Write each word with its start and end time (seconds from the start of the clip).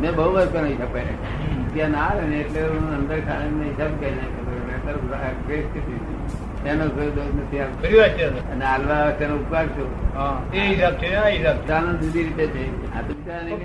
મેં 0.00 0.14
બહુ 0.14 0.32
વર્ષ 0.32 0.52
પહેલા 0.52 0.66
હિસાબ 0.66 0.96
ત્યાં 1.74 1.90
ના 1.90 1.98
આવે 1.98 2.26
ને 2.26 2.36
એટલે 2.36 2.60
હું 2.62 2.96
અંદર 2.96 3.20
ખાને 3.20 3.64
હિસાબ 3.64 4.00
કરી 4.00 4.12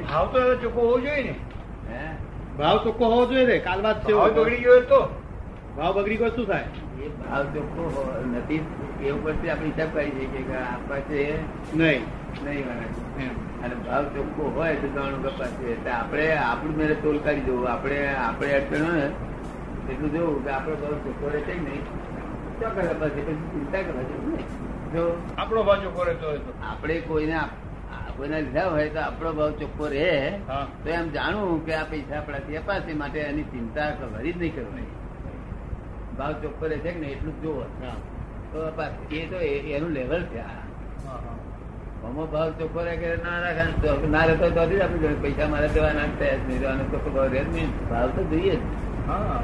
ભાવ 0.01 0.25
તો 0.25 0.55
ચોખ્ખો 0.55 0.81
હોવો 0.81 0.99
જોઈએ 0.99 1.23
ને. 1.23 1.35
હે? 1.89 2.07
ભાવ 2.57 2.77
ચોખ્ખો 2.77 3.05
હોવો 3.05 3.25
જોઈએ 3.25 3.45
ને. 3.45 3.57
કાલ 3.57 3.81
વાત 3.81 4.11
બગડી 4.11 4.57
ગયો 4.57 4.81
તો. 4.81 5.21
ભાવ 5.77 5.93
બગડી 5.93 6.17
ગયો 6.17 6.29
શું 6.29 6.47
થાય? 6.47 6.63
એ 7.03 7.07
ભાવ 7.07 7.43
ચોખ્ખો 7.43 8.13
નથી. 8.37 8.65
એ 9.03 9.11
ઉપરથી 9.11 9.49
આપણે 9.49 9.67
હિસાબ 9.67 9.93
કરી 9.93 10.11
શકીએ 10.11 10.41
કે 10.41 10.55
આપવા 10.55 10.99
છે 10.99 11.41
નહીં. 11.77 12.24
નહીં 12.43 12.65
એમ. 13.25 13.35
અને 13.63 13.75
ભાવ 13.85 14.03
ચોખ્ખો 14.15 14.43
હોય 14.55 14.75
તો 14.81 14.87
ગણું 14.95 15.21
કપાશે 15.25 15.57
છે. 15.59 15.71
એટલે 15.75 15.91
આપણે 15.91 16.25
આપણું 16.37 16.75
મેરે 16.79 16.95
તોલ 17.03 17.17
કાઢી 17.25 17.45
જવું. 17.47 17.67
આપણે 17.73 17.99
આપણે 18.23 18.53
અડચણ 18.59 18.85
હોય 18.89 19.07
એટલું 19.91 20.09
જોવું 20.15 20.39
કે 20.45 20.49
આપણો 20.57 20.75
ભાવ 20.81 20.95
ચોખ્ખો 21.05 21.27
રહે 21.35 21.41
છે 21.47 21.53
નહીં? 21.65 21.83
ચોખ્ખા 22.59 22.87
કપાસ 22.89 23.11
પછી 23.15 23.37
ચિંતા 23.53 23.81
કરવા 23.87 24.05
જો 24.95 25.03
આપણો 25.37 25.63
ભાવ 25.67 25.79
ચોખ્ખો 25.85 26.03
રહેતો 26.09 26.25
હોય 26.31 26.41
તો. 26.47 26.51
આપણે 26.71 26.95
કોઈને 27.07 27.39
કોઈને 28.17 28.37
લીધા 28.41 28.67
હોય 28.73 28.89
તો 28.95 28.99
આપણો 29.05 29.29
ભાવ 29.39 29.51
ચોખ્ખો 29.61 29.85
રહે. 29.95 30.11
તો 30.83 30.89
એમ 30.97 31.07
જાણવું 31.15 31.65
કે 31.65 31.73
આ 31.79 31.87
પૈસા 31.93 32.19
આપણાથી 32.19 32.59
અપાશે 32.61 32.93
માટે 33.01 33.19
એની 33.29 33.47
ચિંતા 33.55 33.89
કરવાની 34.01 34.33
જ 34.33 34.37
નહીં 34.43 34.53
કરવાની. 34.57 34.91
ભાવ 36.17 36.33
ચોખ્ખો 36.43 36.65
રહે 36.71 36.77
છે 36.83 36.91
કે 36.91 36.99
નહીં 36.99 37.15
એટલું 37.17 37.35
જોવો. 37.41 37.63
તો 38.51 38.59
એ 39.17 39.25
તો 39.31 39.37
એનું 39.77 39.91
લેવલ 39.97 40.23
છે 40.31 40.39
આ. 40.39 40.61
અમો 42.05 42.23
ભાવ 42.27 42.49
ચોખ્ખો 42.59 42.81
રહે 42.83 42.95
કે 42.97 43.09
ના 43.19 43.37
રાખે 43.39 43.65
તો 43.83 43.93
ના 44.07 44.25
રહેતો 44.25 44.47
તો 44.51 44.63
જ 44.69 44.81
આપણે 44.81 45.13
પૈસા 45.23 45.47
મારે 45.49 45.67
દેવાના 45.69 45.99
નાખતા 46.01 46.31
જ 46.33 46.41
નહીં 46.43 46.61
તો 46.61 46.67
આનો 46.69 46.83
ચોખ્ખો 46.91 47.09
ભાવ 47.11 47.27
રહે 47.33 47.41
નહીં. 47.49 47.69
ભાવ 47.89 48.09
તો 48.15 48.21
જોઈએ 48.31 48.55
જ. 48.55 48.61
હા. 49.07 49.39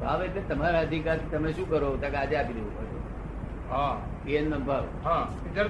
ભાવ 0.00 0.20
એટલે 0.22 0.42
તમારા 0.50 0.82
અધિકાર 0.82 1.18
તમે 1.30 1.50
શું 1.52 1.66
કરો? 1.68 1.90
તક 1.96 2.10
કે 2.10 2.18
આજે 2.18 2.34
આપી 2.36 2.54
દેવું 2.54 2.72
પડે. 2.72 2.96
હા. 3.70 3.94
એનો 4.34 4.58
ભાવ. 4.62 4.84
હા. 5.04 5.22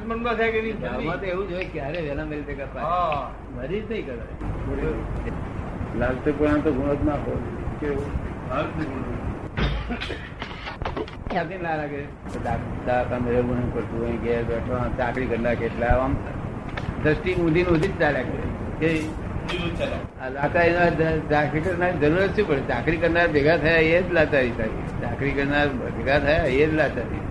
મનમાં 0.06 0.36
થાય 0.36 0.50
કે 0.55 0.61
ભાવમાં 0.80 1.19
તો 1.20 1.27
એવું 1.27 1.47
જ 1.47 1.53
હોય 1.53 1.69
ક્યારે 1.72 1.98
વહેલા 2.00 2.27
મેળ 2.27 2.44
તે 2.44 2.53
કપાય 2.55 2.86
હા. 2.86 3.22
મરી 3.55 3.83
જ 3.83 3.91
નહીં 3.91 4.05
કરે 4.06 4.16
લાલચ 5.98 6.27
પણ 6.33 6.60
તો 6.62 6.70
ગુણ 6.72 6.97
જ 6.97 7.03
ના 7.05 7.19
હોય 7.20 7.41
કેવું 7.81 8.10
ના 11.31 11.77
લાગે. 11.77 12.03
મેળે 13.25 13.43
કરતું 13.73 13.98
હોય 14.01 14.17
ઘેર 14.25 14.43
બેઠો 14.45 14.77
ચાકરી 14.98 15.27
કરલા 15.27 15.55
કેટલા 15.55 15.95
આમ 16.05 16.12
દ્રષ્ટિ 17.03 17.34
ઊંધી 17.34 17.62
ને 17.62 17.71
ઊંધી 17.71 17.89
જ 17.89 17.98
ચાલ્યા 18.01 18.27
કરે 18.29 18.45
ચાકરી 21.31 21.61
કરનાર 21.61 21.93
જરૂર 22.01 22.27
શું 22.37 22.47
પડે? 22.49 22.62
ચાકરી 22.69 22.97
કરનાર 22.97 23.29
ભેગા 23.29 23.56
થયા 23.59 23.84
એ 23.91 24.03
જ 24.03 24.12
લાચારી 24.12 24.55
થાય. 24.59 24.73
ચાકરી 25.03 25.33
કરનાર 25.33 25.67
ભેગા 25.99 26.19
થયા 26.19 26.47
એ 26.55 26.67
જ 26.67 26.73
લાચારી 26.75 27.23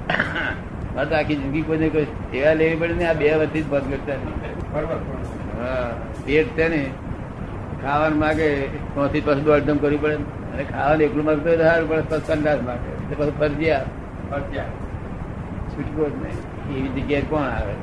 તો 0.99 1.15
આખી 1.15 1.35
જિંદગી 1.35 1.61
કોઈને 1.63 1.89
કોઈ 1.89 2.07
સેવા 2.31 2.53
લેવી 2.53 2.79
પડે 2.83 2.93
ને 2.93 3.05
આ 3.07 3.17
બે 3.19 3.27
વચ્ચે 3.41 3.59
જ 3.61 3.65
બંધ 3.65 3.91
કરતા 3.91 4.17
હા 5.59 5.89
પેટ 6.25 6.55
છે 6.57 6.65
ને 6.69 6.81
ખાવાનું 7.81 8.19
માગે 8.19 8.47
ત્યાંથી 8.93 9.21
પછી 9.21 9.45
દોડધમ 9.49 9.77
કરવી 9.77 10.01
પડે 10.03 10.15
અને 10.53 10.63
ખાવાનું 10.71 11.05
એકલું 11.07 11.25
માગતો 11.25 11.49
હોય 11.49 11.59
સારું 11.63 11.89
પડે 11.89 12.03
પછી 12.09 12.25
સંડાસ 12.29 12.61
માગે. 12.69 12.89
એટલે 13.11 13.31
ફરજિયાત. 13.39 13.87
છૂટકો 15.71 16.03
જ 16.11 16.13
નહીં. 16.21 16.39
એવી 16.75 16.91
જગ્યાએ 16.95 17.25
કોણ 17.31 17.47
આવે? 17.49 17.73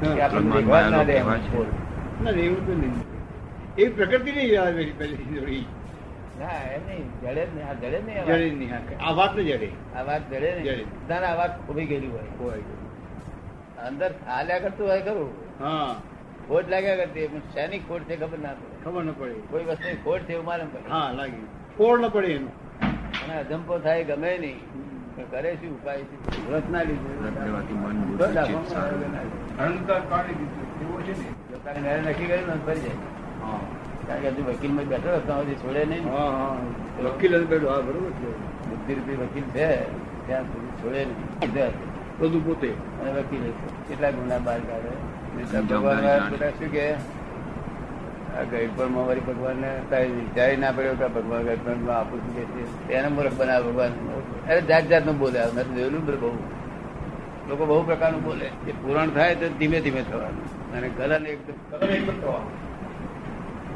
છે 0.00 0.22
આપણને 0.24 0.52
દેખવા 0.56 0.82
ના 0.94 1.04
દે 1.10 1.16
ના 2.24 2.32
એવું 2.44 2.62
તો 2.66 2.72
નહીં. 2.80 2.94
એવી 3.76 3.94
પ્રકૃતિ 3.98 4.30
નહીં 4.38 4.58
આવે 4.62 4.82
પેલી 5.00 5.28
જોડી 5.32 5.62
ના 6.40 6.58
એમ 6.74 6.82
નહીં. 6.90 7.06
જડે 7.22 7.42
જ 7.42 7.50
નહીં. 7.54 7.66
આ 7.68 7.74
જડે 7.80 7.98
નહીં 8.06 8.22
જડે 8.28 8.36
વાત. 8.36 8.54
નહીં 8.60 8.72
આ 9.08 9.16
વાત 9.18 9.34
જડે. 9.48 9.68
આ 9.96 10.04
વાત 10.10 10.22
જડે. 10.30 10.50
નહીં. 10.60 10.88
તારે 11.08 11.26
આ 11.32 11.36
વાત 11.40 11.52
ઊભી 11.68 11.88
ગયેલી 11.90 12.12
હોય. 12.14 12.30
હોય. 12.38 12.62
અંદર 13.88 14.10
હાલ્યા 14.30 14.62
કરતું 14.64 14.86
હોય 14.92 15.02
ખરું 15.02 15.30
હા. 15.60 15.90
ખોટ 16.48 16.66
લાગ્યા 16.74 16.98
કરતી 17.02 17.28
પણ 17.34 17.44
શેની 17.54 17.82
ખોટ 17.88 18.02
છે 18.08 18.16
ખબર 18.22 18.38
ના 18.46 18.56
પડે. 18.58 18.74
ખબર 18.84 19.02
ન 19.04 19.12
પડે. 19.20 19.36
કોઈ 19.52 19.64
વસ્તુ 19.70 19.94
ખોટ 20.08 20.26
છે 20.26 20.32
એવું 20.38 20.46
મારે 20.50 20.64
હા 20.96 21.06
લાગી. 21.20 21.46
ખોડ 21.78 21.98
ન 22.04 22.10
પડે 22.16 22.34
એનું. 22.40 22.54
અને 23.22 23.34
અજંપો 23.40 23.74
થાય 23.78 24.04
ગમે 24.04 24.30
નહીં 24.38 24.58
કરે 25.30 25.50
શું 25.60 25.72
ઉપાય 25.72 26.02
છે? 26.02 26.16
વ્રત 26.48 26.66
ના 26.70 26.82
લીધું. 26.82 27.16
નક્કી 32.04 32.26
કર્યું 32.26 32.46
ને 32.46 32.54
ફરી 32.64 32.80
જાય. 32.80 32.96
હા. 33.42 33.60
કારણ 34.06 34.22
કે 34.22 34.28
હજુ 34.28 34.42
વકીલમાં 34.48 34.86
બેઠો 34.86 35.10
હતો 35.10 35.34
છોડે 35.62 35.82
નહીં 35.84 36.04
હા 36.08 36.30
હા. 36.30 36.56
વકીલ 37.04 37.34
જ 37.38 37.44
બેઠો. 37.46 37.68
હા 37.68 37.80
બરોબર 37.80 38.10
છે. 38.10 38.30
બુદ્ધિ 38.68 38.92
રૂપી 38.94 39.16
વકીલ 39.16 39.46
છે 39.52 39.66
ત્યાં 40.26 40.44
સુધી 40.44 40.74
છોડે 40.82 41.00
નહીં. 41.04 41.72
બધું 42.18 42.42
પોતે. 42.46 42.70
અને 43.00 43.10
વકીલ 43.20 43.44
કેટલા 43.88 44.12
ગુના 44.12 44.38
બહાર 44.38 44.60
કાઢે? 44.60 44.92
ભગવાન 45.62 46.00
શું 46.58 46.70
કે 46.70 46.84
આ 48.38 48.42
માં 48.88 49.06
વળી 49.06 49.20
ભગવાન 49.20 49.56
ને 49.56 50.06
વિચારી 50.06 50.56
ના 50.56 50.72
પડ્યો 50.72 50.94
કે 50.94 51.08
ભગવાન 51.08 51.42
ગઈડપણમાં 51.42 51.98
આપું 51.98 52.20
છું 52.20 52.36
કે 52.36 52.44
છે. 52.44 52.92
એને 52.92 53.08
મૂર્ખ 53.08 53.32
બનાવે 53.32 53.64
ભગવાન 53.64 53.92
અરે 54.48 54.60
જાતનું 54.60 55.18
બોલે 55.18 55.40
મેં 55.40 55.64
તો 55.64 55.74
જોયેલું 55.74 56.06
બહુ. 56.06 56.38
લોકો 57.48 57.66
બહુ 57.66 57.82
પ્રકારનું 57.82 58.22
બોલે. 58.22 58.46
એ 58.46 58.72
પૂરણ 58.72 59.10
થાય 59.10 59.34
તો 59.34 59.48
ધીમે 59.48 59.80
ધીમે 59.80 60.02
થવાનું. 60.02 60.72
અને 60.72 60.88
ગલન 60.88 61.26
એકદમ 61.26 61.52
કલર 61.70 61.90
એક 61.90 62.10
જ 62.10 62.24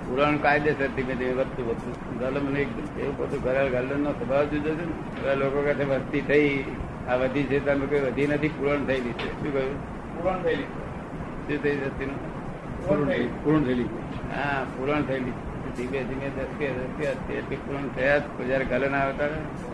પુરાણ 0.08 0.36
કાયદેસર 0.36 0.86
ધીમે 0.86 1.14
ધીમે 1.14 1.32
વધતું 1.32 1.68
વધતું. 1.68 2.18
ગલન 2.18 2.56
એકદમ 2.56 3.00
એવું 3.00 3.16
બધું 3.16 3.42
ઘરે 3.42 3.68
ગલન 3.68 4.00
નો 4.00 4.12
સ્વભાવ 4.12 4.44
જુદો 4.44 4.70
છે 4.70 4.84
ને. 4.84 5.34
લોકો 5.34 5.62
કહે 5.62 5.84
વસ્તી 5.84 6.20
થઈ. 6.20 6.64
આ 7.08 7.16
વધી 7.16 7.42
છે 7.42 7.66
તમે 7.66 7.86
કઈ 7.86 8.00
વધી 8.00 8.26
નથી. 8.26 8.48
પૂરણ 8.48 8.84
થયેલી 8.84 9.12
છે. 9.12 9.42
શું 9.42 9.52
કહ્યું? 9.52 9.76
પૂરણ 10.16 10.42
થયેલી 10.42 10.62
શું 10.62 11.62
થઈ 11.62 11.76
વસ્તીનું? 11.76 12.43
પૂર્ણ 12.88 13.62
થયેલી. 13.64 13.88
હા 14.36 14.60
પૂરણ 14.76 15.02
થયેલી. 15.02 15.34
ધીમે 15.76 16.00
ધીમે 16.08 16.28
ધસકે 16.36 16.66
ધસકે 16.78 17.04
અત્યારે 17.06 17.38
એટલી 17.38 17.60
પૂરણ 17.66 17.88
થયા 17.96 18.18
જ. 18.18 18.48
જયારે 18.48 18.66
ગલે 18.72 18.88
ના 18.94 19.02
આવતા 19.06 19.28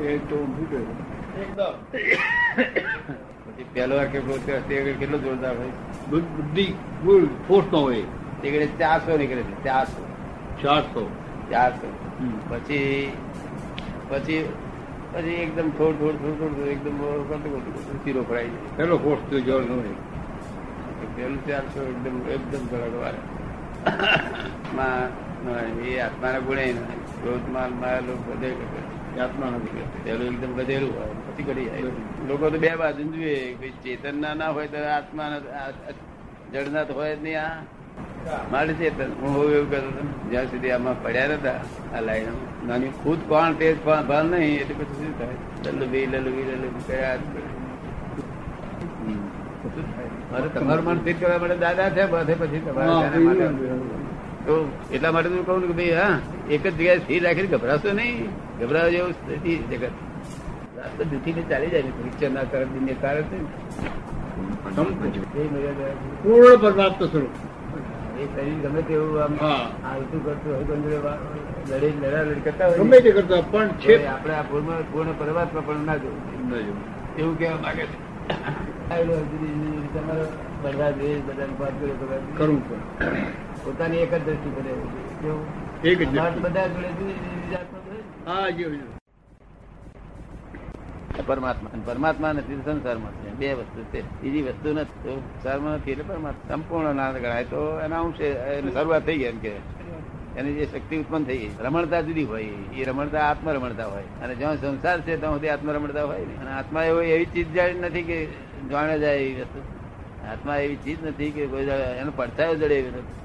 એ 0.05 0.19
તો 0.31 0.37
શું 0.55 0.67
કહ્યું 0.71 0.89
પછી 3.45 3.67
પહેલો 3.75 3.95
વાર 3.97 4.09
કેટલો 4.15 4.35
તે 4.47 4.77
કેટલો 5.01 5.19
જોરદાર 5.19 5.55
હોય? 5.57 5.75
બુદ્ધિ 6.11 6.67
ફૂલ 7.03 7.25
ફોર્સ 7.49 7.67
નો 7.73 7.81
હોય. 7.81 8.05
તે 8.43 8.47
ઘડી 8.51 8.73
ચારસો 8.79 9.17
નીકળે 9.23 9.43
છે 9.43 9.57
ચારસો. 9.65 10.03
ચારસો. 10.63 11.03
ચારસો. 11.51 11.89
પછી 12.51 13.13
પછી 14.11 14.43
પછી 15.13 15.39
એકદમ 15.45 15.69
થોડું 15.79 15.99
થોડું 16.01 16.39
થોડું 16.39 16.57
થોડું 16.57 16.71
એકદમ 16.75 16.97
શીરો 18.05 18.23
ફરાઈ 18.23 18.51
જાય 18.55 18.77
પેલો 18.77 18.97
ફોર્સ 18.99 19.23
તો 19.31 19.37
જોર 19.49 19.61
નો 19.63 19.77
હોય. 19.83 19.95
પેલું 21.07 21.47
ચારસો 21.47 21.81
એકદમ 21.83 22.17
એકદમ 22.31 22.63
ધડાકવાર. 22.67 23.17
માં 24.77 25.79
એ 25.85 25.99
આત્માના 26.01 26.39
ગુણે 26.39 26.65
નહીં. 26.65 27.23
ક્રોધમાન 27.23 27.71
માયેલો 27.81 28.15
બધે 28.17 28.51
કરે. 28.51 28.83
એ 29.17 29.21
આત્મા 29.21 29.47
નથી 29.47 29.83
પેલું 30.05 30.27
એકદમ 30.27 30.53
વધેલું 30.55 30.93
હોય 30.99 31.09
પછી 31.09 31.43
કરી 31.43 31.65
જાય 31.65 31.83
લોકો 32.29 32.51
તો 32.51 32.59
બે 32.59 32.77
બાજુ 32.77 33.03
જુએ 33.03 33.55
કોઈ 33.55 33.71
ચેતન 33.71 34.21
ના 34.21 34.35
ના 34.35 34.49
હોય 34.49 34.67
તો 34.67 34.77
આત્મા 34.77 35.41
જડના 36.53 36.85
તો 36.85 36.95
હોય 36.95 37.17
જ 37.17 37.23
નહીં 37.23 37.41
આ 37.41 37.51
મારે 38.53 38.73
ચેતન 38.73 39.11
હું 39.21 39.31
હોઉં 39.35 39.53
એવું 39.53 39.71
કરતો. 39.71 40.31
જ્યાં 40.31 40.45
સુધી 40.45 40.71
આમાં 40.71 41.03
પડ્યા 41.03 41.27
નતા 41.27 41.61
આ 41.97 42.01
લાઈન 42.01 42.39
નાની 42.69 42.89
ખુદ 43.03 43.19
કોણ 43.29 43.53
તે 43.53 43.73
જ 43.75 43.85
ભાન 43.85 44.27
નહીં 44.27 44.61
એટલે 44.61 44.75
પછી 44.75 44.95
શું 44.95 45.19
થાય 45.19 45.73
લલ્લુભી 45.73 46.07
લલ્લુભી 46.07 46.43
લલ્લુભી 46.43 46.85
કર્યા 46.87 47.17
જ 47.17 47.21
કરે. 47.33 47.43
હમ. 49.07 49.21
શું 49.63 49.97
થાય? 49.97 50.20
મારે 50.33 50.49
તમારું 50.49 50.85
મન 50.85 50.99
સ્થિર 51.01 51.17
કરવા 51.21 51.39
માટે 51.39 51.57
દાદા 51.57 51.91
છે 51.91 52.03
બધે 52.07 52.35
પછી 52.35 52.61
તમારે. 52.61 53.49
તો 54.47 54.55
એટલા 54.93 55.13
માટે 55.13 55.29
હું 55.29 55.43
કહું 55.47 55.63
કે 55.63 55.73
ભાઈ 55.73 55.93
હા 55.93 56.15
એક 56.51 56.63
જ 56.63 56.71
જગ્યાએ 56.71 56.99
સ્થિર 56.99 57.21
રાખીને 57.23 57.49
ગભરાશો 57.49 57.93
નહીં. 57.93 58.17
ગભરાવા 58.61 58.91
જેવું 58.91 59.13
સ્થિતિ 59.13 59.53
જગત. 59.71 59.93
રાસ્તો 60.77 61.03
દુખીને 61.05 61.43
ચાલી 61.43 61.71
જાય 61.71 61.93
પરીક્ષા 61.99 62.33
ના 62.35 62.47
કરે 62.51 62.65
દિને 62.75 62.95
કારણ. 63.03 63.25
છે. 63.31 63.39
પૂર્ણ 66.23 66.59
પરમાત્મા 66.59 67.09
સ્વરૂપ. 67.09 67.35
એ 68.21 68.25
શરીર 68.33 68.59
ગમે 68.65 68.83
તેવું 68.83 69.23
આમ. 69.23 69.33
આવતું 69.85 70.21
કરતું 70.25 70.51
હોય 70.55 70.65
કોઈ 70.65 70.81
લડી 71.71 71.93
લડા 72.01 72.23
લડી 72.23 72.41
કરતા 72.41 72.67
હોય. 72.67 72.79
ગમે 72.79 73.01
તે 73.01 73.11
કરતા 73.13 73.43
પણ 73.53 73.69
છે 73.79 73.95
આપણે 74.07 74.35
આ 74.35 74.43
પૂર્ણ 74.43 74.83
પૂર્ણ 74.93 75.13
પરમાત્મા 75.19 75.67
પણ 75.67 75.85
ના 75.85 75.97
જોવું. 75.97 76.23
એવું 77.19 77.39
કહેવા 77.39 77.63
માંગે 77.63 77.85
છે. 77.85 77.97
બધા 78.91 80.91
દેશ 80.91 81.23
બધાને 81.23 81.53
વાત 81.61 81.73
કર્યો 81.81 81.97
કરવું 82.37 82.71
પડે 82.71 82.81
પોતાની 83.65 83.97
એક 83.97 84.15
જ 84.15 84.25
દ્રષ્ટિ 84.25 84.51
કરે 84.51 84.73
કેવું? 85.23 85.45
એક 85.85 85.99
જ 85.99 86.19
અમારે 86.19 86.35
તો 86.35 86.41
દ્રષ્ટિ. 86.41 86.41
બધા 86.41 86.67
જોડે 86.67 86.89
જુદી 86.89 87.15
જુદી 88.55 88.83
છે. 88.83 89.01
પરમાત્મા. 91.27 91.71
પરમાત્મા 91.85 92.33
નથી 92.33 92.61
સંસારમાં 92.65 93.13
છે. 93.13 93.31
બે 93.31 93.53
વસ્તુ 93.53 93.83
છે. 93.83 94.23
બીજી 94.23 94.43
વસ્તુ 94.43 94.73
નથી. 94.73 95.09
સંસારમાં 95.09 95.75
નથી 95.75 95.91
એટલે 95.91 96.05
પરમાત્મા. 96.05 96.55
સંપૂર્ણ 96.55 96.95
ના 96.95 97.13
ગણાય. 97.13 97.45
તો 97.45 97.81
એના 97.81 98.01
અંશે 98.01 98.27
એની 98.27 98.73
શરૂઆત 98.73 99.07
થઈ 99.07 99.19
ગઈ 99.19 99.25
એમ 99.25 99.39
કે 99.39 99.53
એની 100.37 100.53
જે 100.53 100.67
શક્તિ 100.67 100.99
ઉત્પન્ન 100.99 101.25
થઈ 101.25 101.51
રમણતા 101.61 102.01
જુદી 102.01 102.25
હોય. 102.25 102.49
એ 102.77 102.85
રમણતા 102.85 103.21
આત્મ 103.21 103.51
રમણતા 103.51 103.87
હોય. 103.87 104.03
અને 104.23 104.35
જ્યાં 104.35 104.57
સંસાર 104.57 105.01
છે 105.01 105.17
ત્યાં 105.17 105.33
સુધી 105.33 105.49
આત્મ 105.49 105.71
રમણતા 105.71 106.05
હોય 106.05 106.19
ને. 106.19 106.41
અને 106.41 106.51
આત્મા 106.51 106.85
એવો 106.85 107.03
એવી 107.03 107.25
ચીજ 107.25 107.53
જાય 107.53 107.73
નથી 107.73 108.03
કે 108.03 108.50
જાણે 108.69 108.99
જાય 108.99 109.17
એવી 109.17 109.41
વસ્તુ 109.41 109.61
આત્મા 110.29 110.57
એવી 110.57 110.77
ચીજ 110.77 110.99
નથી 111.07 111.31
કે 111.31 111.47
કોઈ 111.47 111.67
એનો 112.01 112.13
પડછાયો 112.17 112.55
જડે 112.55 112.77
એવી 112.79 112.91
નથી. 112.91 113.19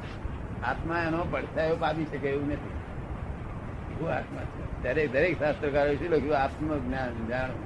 આત્મા 0.63 0.99
એનો 1.07 1.19
પડછાયો 1.31 1.75
પામી 1.79 2.05
શકે 2.05 2.29
એવું 2.29 2.47
નથી. 2.47 2.73
એવું 3.93 4.09
આત્મા 4.13 4.43
છે. 4.51 4.63
દરેક 4.83 5.07
દરેક 5.13 5.33
શાસ્ત્રકારો 5.39 5.91
શું 5.95 6.09
લખ્યું? 6.09 6.37
આત્મ 6.37 6.67
જ્ઞાન 6.77 7.27
જાણવું 7.27 7.63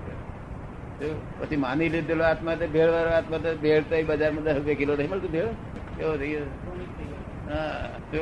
તો 0.99 1.07
પછી 1.39 1.55
માની 1.55 1.89
લીધેલો 1.89 2.23
આત્મા 2.23 2.55
તો 2.55 2.67
ભેળ 2.67 2.89
વાળો 2.91 3.11
આત્મા 3.17 3.39
તો 3.43 3.49
ભેળ 3.55 3.83
તો 3.89 3.95
બજારમાં 4.07 4.43
દસ 4.43 4.55
રૂપિયા 4.55 4.75
કિલો 4.75 4.93
નહીં 4.95 5.11
મળતું 5.11 5.31
ભેળ? 5.31 5.49
કેવો 5.97 6.13
થઈ 6.17 6.31
ગયો? 6.31 6.47
હા 7.49 7.87
જો 8.13 8.21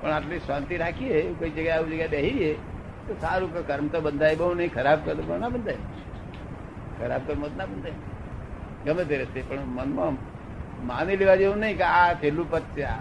પણ 0.00 0.10
આટલી 0.10 0.38
શાંતિ 0.46 0.76
રાખીએ, 0.76 1.22
કોઈ 1.38 1.50
જગ્યાએ 1.50 1.78
આવી 1.78 1.92
જગ્યાએ 1.92 2.10
બેસીએ 2.14 2.52
તો 3.06 3.12
સારું 3.20 3.66
કર્મ 3.66 3.86
તો 3.88 4.00
બંધાય 4.00 4.36
બહુ 4.36 4.54
નહીં, 4.54 4.72
ખરાબ 4.74 4.98
કર્મ 5.04 5.38
ના 5.40 5.48
બંધાય. 5.48 5.80
ખરાબ 6.98 7.22
કર્મ 7.26 7.42
જ 7.48 7.56
ના 7.56 7.66
બંધાય. 7.66 7.96
ગમે 8.84 9.04
તે 9.04 9.16
રસ્તે 9.22 9.40
પણ 9.48 9.66
મનમાં 9.76 10.16
માની 10.86 11.16
લેવા 11.16 11.36
જેવું 11.40 11.58
નહીં 11.58 11.76
કે 11.80 11.86
આ 11.98 12.12
છેલ્લું 12.22 12.50
પદ 12.50 12.64
છે 12.76 12.82
આ 12.84 13.00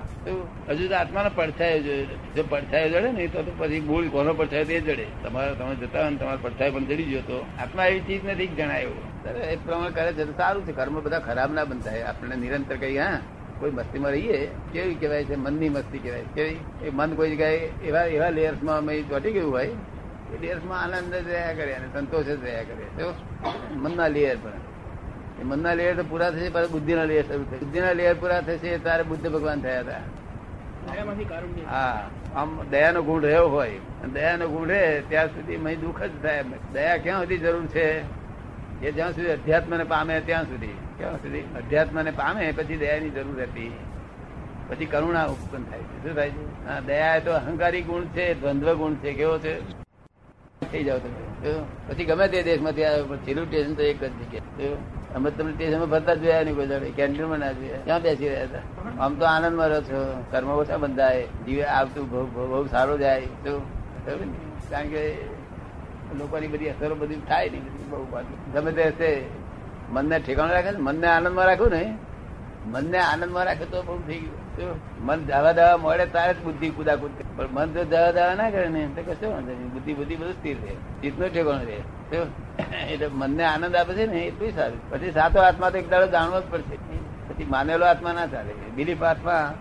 હજુ 0.69 0.87
તો 0.89 0.95
આત્માનો 0.95 1.29
પડછાયો 1.35 1.81
જોઈએ 1.85 2.05
જો 2.35 2.43
પડછાયો 2.49 2.89
જડે 2.89 3.11
ને, 3.11 3.27
તો 3.27 3.39
પછી 3.57 3.81
મૂળ 3.87 4.05
કોનો 4.07 4.33
પડછાયો 4.33 4.67
તે 4.69 4.79
જડે. 4.81 5.05
તમારે 5.23 5.55
તમે 5.59 5.75
જતા 5.75 6.03
હોય 6.03 6.15
તમારો 6.15 6.39
પડછાયો 6.41 6.73
પણ 6.73 6.85
જડી 6.89 7.07
ગયો 7.11 7.23
તો 7.29 7.37
આત્મા 7.61 7.85
એવી 7.85 8.03
ચીજ 8.07 8.21
નથી 8.25 8.47
કે 8.47 8.55
જણાય 8.59 8.87
એ 9.51 9.55
પ્રમાણે 9.65 9.93
કરે 9.97 10.11
છે 10.13 10.25
તો 10.25 10.33
સારું 10.37 10.65
છે. 10.67 10.71
કર્મ 10.71 10.95
બધા 11.01 11.19
ખરાબ 11.19 11.51
ના 11.53 11.65
બનતા 11.65 11.99
આપણે 12.09 12.35
નિરંતર 12.35 12.77
કહીએ, 12.77 12.99
હા, 12.99 13.19
કોઈ 13.59 13.71
મસ્તીમાં 13.71 14.11
રહીએ. 14.11 14.39
કેવી 14.73 14.97
કહેવાય 15.01 15.25
છે? 15.25 15.35
મનની 15.35 15.69
મસ્તી 15.69 15.99
કહેવાય. 15.99 16.25
કેવી? 16.35 16.59
એ 16.83 16.89
મન 16.89 17.15
કોઈ 17.15 17.31
જગ્યાએ 17.31 17.61
એવા 17.85 18.05
એવા 18.17 18.29
લેયર્સમાં 18.29 18.77
અમે 18.77 18.93
ચોટી 19.09 19.31
ગયું 19.31 19.51
હોય, 19.51 19.71
એ 20.33 20.41
લેયર્સમાં 20.41 20.79
આનંદ 20.83 21.15
જ 21.15 21.27
રહ્યા 21.27 21.53
કરે 21.53 21.73
અને 21.73 21.87
સંતોષ 21.93 22.25
જ 22.25 22.43
રહ્યા 22.43 22.63
કરે. 22.63 22.85
મનના 23.75 24.07
લેયર 24.07 24.37
પણ 24.43 24.72
મનના 25.41 25.73
લેયર 25.73 25.95
તો 25.95 26.03
પૂરા 26.03 26.29
થશે 26.31 26.49
પછી 26.49 26.67
બુદ્ધિના 26.67 27.03
લેયર 27.03 27.23
શરૂ 27.23 27.43
થશે. 27.43 27.57
બુદ્ધિના 27.57 27.93
લેયર 27.93 28.15
પૂરા 28.19 28.41
થશે 28.41 28.77
ત્યારે 28.77 29.03
બુદ્ધ 29.03 29.31
ભગવાન 29.31 29.61
થયા 29.61 29.79
હતા. 29.79 30.01
હા 31.69 32.09
આમ 32.35 32.69
દયાનો 32.69 33.01
ગુણ 33.01 33.21
રહ્યો 33.21 33.47
હોય 33.47 33.69
અને 33.69 34.13
દયાનો 34.13 34.47
ગુણ 34.47 34.67
રહે 34.67 35.01
ત્યાં 35.09 35.27
સુધી 35.27 35.57
મહી 35.57 35.75
દુઃખ 35.75 36.03
જ 36.03 36.11
થાય. 36.21 36.43
દયા 36.73 36.97
ક્યાં 36.97 37.19
સુધી 37.19 37.37
જરૂર 37.37 37.65
છે? 37.65 38.01
એ 38.85 38.91
જ્યાં 38.91 39.11
સુધી 39.13 39.27
અધ્યાત્મને 39.27 39.83
પામે 39.83 40.19
ત્યાં 40.19 40.43
સુધી. 40.43 40.73
ક્યાં 40.97 41.17
સુધી? 41.17 41.39
અધ્યાત્મને 41.39 42.11
પામે 42.11 42.51
પછી 42.51 42.77
દયાની 42.77 43.09
જરૂર 43.09 43.41
હતી. 43.41 43.71
પછી 44.69 44.85
કરુણા 44.85 45.25
ઉત્પન્ન 45.25 45.63
થાય 45.63 45.79
છે. 45.79 46.03
શું 46.03 46.15
થાય 46.15 46.29
છે? 46.29 46.67
હા 46.67 46.79
દયા 46.79 47.15
એ 47.15 47.19
તો 47.19 47.31
અહંકારી 47.33 47.81
ગુણ 47.81 48.03
છે 48.05 48.33
દ્વંદ્વ 48.33 48.73
ગુણ 48.73 48.93
છે. 48.93 49.13
કેવો 49.13 49.37
છે? 49.37 49.69
થઈ 50.71 50.83
જાવ 50.83 50.97
તમે. 50.97 51.53
પછી 51.87 52.05
ગમે 52.05 52.27
તે 52.27 52.43
દેશમાંથી 52.43 52.83
આવ્યો 52.83 53.05
પણ 53.05 53.17
છેલ્લું 53.17 53.45
સ્ટેશન 53.45 53.73
તો 53.73 53.83
એક 53.83 54.03
જ 54.03 54.09
જગ્યાએ. 54.09 54.67
જો. 54.67 54.77
અમે 55.15 55.29
તમને 55.31 55.51
સ્ટેશનમાં 55.51 55.89
ફરતા 55.89 56.15
જોયા 56.15 56.43
નહીં 56.43 56.55
કોઈ 56.55 56.67
દાડે. 56.67 56.89
કેન્ટીનમાં 56.91 57.39
ના 57.39 57.51
જોયા 57.51 57.83
ક્યાં 57.85 58.01
બેસી 58.01 58.29
રહ્યા 58.29 58.43
હતા? 58.43 59.03
આમ 59.03 59.13
તો 59.15 59.25
આનંદમાં 59.25 59.67
રહો 59.67 59.81
છો. 59.81 59.99
કર્મ 60.31 60.49
ઓછા 60.51 60.77
બંધાય. 60.77 61.25
જીવે 61.45 61.65
આવતું 61.75 62.03
બહુ 62.33 62.65
સારો 62.71 62.97
જાય. 62.97 63.27
તો 63.45 63.51
કારણ 64.71 64.87
કે 64.87 65.03
લોકોની 66.19 66.47
બધી 66.47 66.69
અસરો 66.69 66.95
બધી 66.95 67.21
થાય 67.29 67.49
નહીં 67.49 67.89
બહુ 67.89 68.05
બાજુ 68.11 68.33
ગમે 68.53 68.71
તે 68.71 68.83
હશે, 68.83 69.11
મનને 69.91 70.17
ઠેકાણું 70.19 70.53
રાખે 70.53 70.71
ને? 70.71 70.79
મનને 70.79 71.07
આનંદમાં 71.07 71.45
રાખું 71.45 71.69
ને 71.69 71.83
મનને 72.67 72.99
આનંદમાં 73.01 73.45
રાખે 73.45 73.65
તો 73.65 73.81
બહુ 73.81 73.95
થઈ 74.07 74.19
ગયું? 74.19 74.42
મન 75.01 75.25
દાવા 75.25 75.51
દાવા 75.51 75.77
મળે 75.77 76.05
તારે 76.05 76.33
જ 76.33 76.43
બુદ્ધિ 76.43 76.69
કુદાકુદ. 76.69 77.11
પણ 77.37 77.47
મન 77.51 77.73
જો 77.73 77.83
દાવા 77.83 78.11
દાવા 78.11 78.35
ના 78.35 78.49
કરે 78.49 78.67
ને 78.67 78.81
તો 78.95 79.01
કશો 79.01 79.31
વાંધો 79.31 79.51
નહીં. 79.51 79.69
બુદ્ધિ 79.73 79.93
બુદ્ધિ 79.93 80.15
બધું 80.15 80.33
સ્થિર 80.33 80.57
રહે. 80.63 80.75
ચિત્તનો 81.01 81.27
ઠેકાણો 81.27 81.63
રહે? 81.63 81.79
એટલે 82.91 83.07
મનને 83.07 83.43
આનંદ 83.43 83.75
આપે 83.75 83.93
છે 83.93 84.05
ને 84.05 84.19
એટલું 84.21 84.51
સારું. 84.51 84.79
પછી 84.89 85.11
સાતો 85.11 85.39
આત્મા 85.39 85.69
તો 85.69 85.77
એક 85.77 85.89
દાડો 85.89 86.07
જાણવો 86.07 86.41
જ 86.41 86.43
પડશે. 86.51 86.75
પછી 87.27 87.45
માનેલો 87.45 87.85
આત્મા 87.85 88.13
ના 88.13 88.27
ચાલે. 88.27 88.53
બિલીફ 88.75 89.03
આત્મા 89.03 89.53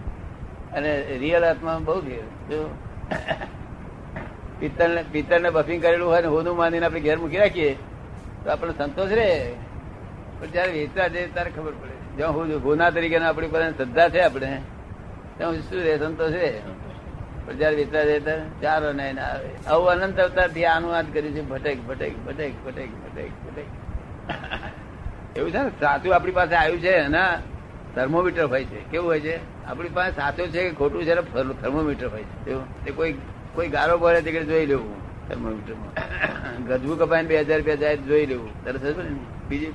અને 0.73 0.91
રિયલ 1.19 1.45
આત્મા 1.45 1.79
બહુ 1.79 2.01
ફેર 2.01 2.25
જો 2.51 2.59
પિત્તળ 4.61 5.03
પિત્તળ 5.13 5.41
ને 5.41 5.51
બફિંગ 5.51 5.83
કરેલું 5.83 6.09
હોય 6.09 6.23
ને, 6.23 6.29
હોનું 6.29 6.57
માનીને 6.57 6.87
આપણે 6.87 7.01
ઘેર 7.01 7.19
મૂકી 7.19 7.37
રાખીએ, 7.37 7.73
તો 8.45 8.51
આપણને 8.51 8.75
સંતોષ 8.79 9.11
રહે. 9.11 9.53
પણ 10.41 10.47
જયારે 10.47 10.73
વેચતા 10.73 11.09
જઈએ 11.09 11.27
ત્યારે 11.27 11.51
ખબર 11.51 11.75
પડે. 11.81 11.97
જ્યાં 12.17 12.61
ગુના 12.61 12.91
તરીકે 12.91 13.19
આપણી 13.19 13.49
પાસે 13.49 13.73
શ્રદ્ધા 13.73 14.09
છે 14.09 14.21
આપણે. 14.21 14.61
શું 15.43 15.83
રહે 15.83 15.99
સંતોષ 15.99 16.33
રહે 16.33 16.53
પણ 17.47 17.57
જયારે 17.59 17.77
વિતરા 17.77 18.05
જાય 18.05 18.21
ત્યારે 18.21 18.43
ચારો 18.63 18.93
ને 18.93 19.13
ના 19.13 19.23
આવે. 19.23 19.49
આવું 19.67 19.91
અનંત 19.91 20.21
અવતારથી 20.21 20.65
આનું 20.65 20.97
આજ 20.97 21.07
કર્યું 21.13 21.35
છે, 21.35 21.43
ભટેક 21.43 21.87
ભટેક 21.87 22.19
ભટેક 22.27 22.53
ભટેક 22.65 22.91
ભટેક 23.05 23.31
ભટેક. 23.47 23.69
એવું 25.39 25.51
છે 25.51 25.59
ને? 25.59 25.71
સાચું 25.81 26.15
આપણી 26.15 26.33
પાસે 26.33 26.55
આવ્યું 26.55 26.81
છે 26.81 26.89
એના 26.89 27.33
થર્મોમીટર 27.95 28.45
હોય 28.45 28.65
છે. 28.65 28.81
કેવું 28.91 29.09
હોય 29.09 29.21
છે? 29.21 29.37
આપણી 29.67 29.89
પાસે 29.89 30.13
સાચું 30.17 30.49
છે 30.49 30.69
કે 30.69 30.75
ખોટું 30.75 31.05
છે 31.05 31.15
થર્મોમીટર 31.63 32.07
હોય 32.07 32.23
છે. 32.23 32.55
તે 32.85 32.91
કોઈ 32.91 33.13
કોઈ 33.55 33.69
ગારો 33.69 33.99
ભરે 33.99 34.23
તે 34.23 34.45
જોઈ 34.45 34.67
લેવું 34.67 34.95
થર્મોમીટરમાં. 35.29 35.93
ગજવું 36.67 36.99
કપાઈને 36.99 37.29
બે 37.29 37.41
હજાર 37.41 37.59
રૂપિયા 37.59 37.77
જાય 37.77 37.97
જોઈ 37.97 38.27
લેવું. 38.27 38.65
તરત 38.65 38.83
ને 38.85 38.93
બીજી 39.49 39.73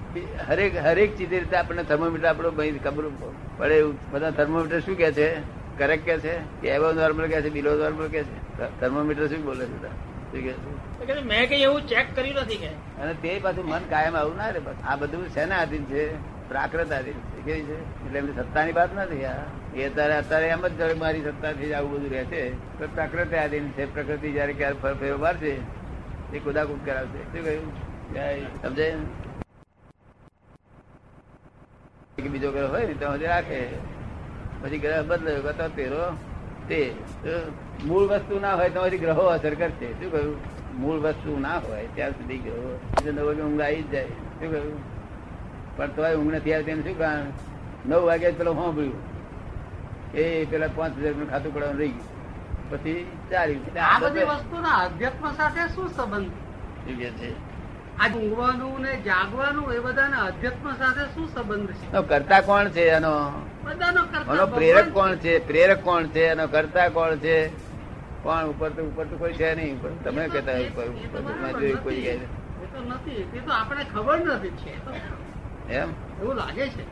હરેક 0.50 0.78
હરેક 0.78 1.18
ચીજ 1.18 1.30
રીતે 1.30 1.56
આપણને 1.58 1.84
થર્મોમીટર 1.84 2.28
આપણો 2.28 2.50
ખબર 2.84 3.06
પડે 3.58 3.84
બધા 4.12 4.32
થર્મોમીટર 4.32 4.80
શું 4.80 4.98
કે 4.98 5.12
છે? 5.12 5.57
કરેક્ટ 5.78 6.06
કે 6.06 6.20
છે? 6.20 6.36
કે 6.62 6.68
એવો 6.68 6.92
નોર્મલ 6.92 7.28
કે 7.28 7.42
છે 7.42 7.50
બિલો 7.50 7.76
નોર્મલ 7.76 8.08
કે 8.08 8.24
છે? 8.24 8.80
થર્મોમીટર 8.80 9.28
શું 9.28 9.44
બોલે 9.44 9.66
છે 9.66 9.78
તો 9.82 11.22
મેં 11.26 11.50
કઈ 11.50 11.62
એવું 11.62 11.82
ચેક 11.88 12.16
કર્યું 12.16 12.36
નથી 12.36 12.58
કે. 12.58 12.68
અને 13.02 13.14
તે 13.14 13.40
પાછું 13.40 13.66
મન 13.66 13.80
કાયમ 13.90 14.16
આવું 14.16 14.38
ના 14.38 14.50
રે 14.50 14.62
આ 14.88 14.96
બધું 14.96 15.30
શેના 15.30 15.58
આધીન 15.58 15.86
છે? 15.86 16.04
પ્રાકૃત 16.50 16.92
આધીન 16.92 17.14
છે. 17.14 17.46
કેવી 17.46 17.62
છે? 17.62 18.06
એટલે 18.06 18.20
એમની 18.20 18.32
સત્તાની 18.32 18.72
વાત 18.72 18.96
નથી 18.96 19.26
આ 19.26 19.36
એ 19.76 19.86
અત્યારે 19.86 20.14
અત્યારે 20.14 20.48
એમ 20.48 20.68
જ 20.68 20.98
મારી 20.98 21.24
સત્તાથી 21.24 21.70
જ 21.70 21.74
આવું 21.74 21.92
બધું 21.92 22.12
રહે 22.12 22.24
છે. 22.24 22.50
તો 22.80 22.88
પ્રકૃતિ 22.96 23.36
આધીન 23.36 23.70
છે. 23.72 23.94
પ્રકૃતિ 23.94 24.32
જયારે 24.32 24.54
ક્યારે 24.54 24.76
ફર 24.82 24.94
ફેરો 24.94 25.18
મારશે 25.18 25.54
એ 26.34 26.40
કુદાકુદ 26.40 26.86
કરાવશે. 26.86 27.24
શું 27.24 27.44
કહ્યું? 27.44 27.72
સમજાય 28.08 28.42
સમજે? 28.62 28.96
બીજો 32.30 32.52
ગ્રહ 32.52 32.70
હોય 32.70 32.86
ને 32.86 32.94
સુધી 32.94 33.26
રાખે. 33.26 33.97
પછી 34.62 34.78
ગ્રહ 34.78 35.02
બદલાયો 35.02 35.54
તો 35.54 35.68
તેરો 35.68 36.04
તે 36.68 36.94
મૂળ 37.86 38.08
વસ્તુ 38.08 38.40
ના 38.40 38.54
હોય 38.56 38.70
તો 38.70 38.84
પછી 38.84 38.98
ગ્રહો 38.98 39.22
અસર 39.22 39.54
કરશે. 39.54 39.94
શું 39.94 40.12
કહ્યું? 40.12 40.38
મૂળ 40.80 41.00
વસ્તુ 41.00 41.40
ના 41.40 41.58
હોય 41.58 41.88
ત્યાં 41.96 42.12
સુધી 42.12 42.38
ગ્રહો. 42.38 42.80
નવ 43.06 43.26
વાગે 43.26 43.42
ઊંઘ 43.42 43.62
આવી 43.62 43.84
જ 43.84 43.92
જાય. 43.92 44.06
શું 44.06 44.52
કહ્યું? 44.52 45.78
પણ 45.78 45.88
તો 45.88 46.02
ઊંઘ 46.20 46.34
નથી 46.34 46.54
આવતી 46.54 46.72
એનું 46.72 46.84
શું 46.84 46.98
કારણ? 46.98 47.26
નવ 47.86 48.02
વાગે 48.06 48.32
પેલો 48.32 48.54
સાંભળ્યું. 48.54 49.18
એ 50.14 50.46
પેલા 50.46 50.68
પાંચ 50.76 50.98
હજારનું 50.98 51.30
ખાતું 51.30 51.54
પડવાનું 51.54 51.80
રહી 51.80 51.88
ગયું. 51.88 52.72
પછી 52.72 53.12
ચાલ્યું. 53.32 53.66
આ 53.94 54.00
બધી 54.00 54.24
વસ્તુના 54.24 54.70
અધ્યાત્મ 54.70 55.32
સાથે 55.32 55.68
શું 55.76 55.90
સંબંધ? 55.90 56.32
છે? 57.22 57.32
આ 57.98 58.08
ઊંઘવાનું 58.16 58.82
ને 58.82 59.02
જાગવાનું 59.02 59.74
એ 59.74 59.80
બધાના 59.80 60.24
અધ્યાત્મ 60.24 60.74
સાથે 60.74 61.04
શું 61.16 61.28
સંબંધ 61.28 61.72
છે? 61.72 62.08
કરતા 62.08 62.42
કોણ 62.42 62.70
છે 62.70 62.90
એનો? 62.90 63.14
એનો 63.72 64.48
પ્રેરક 64.48 64.94
કોણ 64.94 65.16
છે. 65.16 65.48
પ્રેરક 65.48 65.84
કોણ 65.84 66.08
છે? 66.08 66.24
એનો 66.26 66.48
કરતા 66.48 66.90
કોણ 66.90 67.16
છે? 67.16 67.48
કોણ 68.24 68.46
ઉપર 68.46 68.70
તો 68.70 68.84
ઉપર 68.84 69.06
તો 69.06 69.18
કોઈ 69.18 69.34
છે 69.34 69.56
નહીં. 69.56 69.78
ઉપર 69.78 69.90
તમે 69.90 70.28
કહેતા 70.28 70.54
જોયું 70.54 71.84
કોઈ 71.84 71.98
નથી. 71.98 72.20
તો 72.74 72.84
નથી. 72.90 73.24
તે 73.32 73.40
તો 73.40 73.52
આપણે 73.52 73.84
ખબર 73.84 74.20
નથી 74.20 74.50
છે. 74.50 74.74
એ 75.70 75.76
એમ? 75.76 75.90
એવું 76.22 76.36
લાગે 76.36 76.68
છે. 76.68 76.84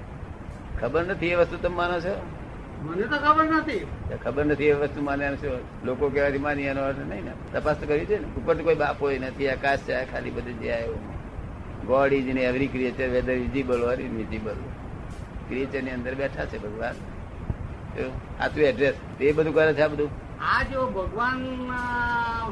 ખબર 0.81 1.03
નથી 1.03 1.27
એ 1.27 1.35
વસ્તુ 1.35 1.57
તમે 1.57 1.75
માનો 1.75 1.99
છો? 1.99 2.15
મને 2.83 3.03
તો 3.03 3.17
ખબર 3.17 3.43
નથી. 3.43 3.85
ખબર 4.23 4.45
નથી 4.45 4.63
એ 4.63 4.73
વસ્તુ 4.73 5.03
માને 5.03 5.25
એનો 5.25 5.35
શું 5.35 5.85
લોકો 5.85 6.09
કહેવાથી 6.09 6.37
માની 6.37 6.63
એનો 6.63 6.81
અર્થ 6.81 6.97
નહીં 6.99 7.25
ને. 7.25 7.31
તપાસ 7.53 7.77
તો 7.77 7.85
કરી 7.85 8.05
છે 8.05 8.19
ને. 8.19 8.27
ઉપર 8.27 8.55
તો 8.55 8.63
કોઈ 8.63 8.75
બાપ 8.75 9.01
હોય 9.01 9.19
નથી. 9.19 9.49
આકાશ 9.49 9.79
છે 9.79 10.05
ખાલી 10.11 10.29
બધું 10.29 10.59
જે 10.59 10.71
આવ્યું 10.71 11.15
God 11.87 12.13
is 12.13 12.27
in 12.27 12.37
every 12.37 12.67
creature 12.67 13.09
whether 13.09 13.33
visible 13.33 13.83
or 13.83 14.01
invisible 14.01 14.55
ક્રિએચરની 15.47 15.91
અંદર 15.91 16.15
બેઠા 16.15 16.45
છે 16.45 16.57
ભગવાન. 16.57 16.95
આ 18.41 18.47
તું 18.47 18.63
એડ્રેસ 18.63 18.95
એ 19.19 19.31
બધું 19.31 19.53
કરે 19.53 19.73
છે 19.73 19.81
આ 19.81 19.87
બધું? 19.87 20.09
આ 20.57 20.63
જો 20.63 20.87
ભગવાન 20.87 21.71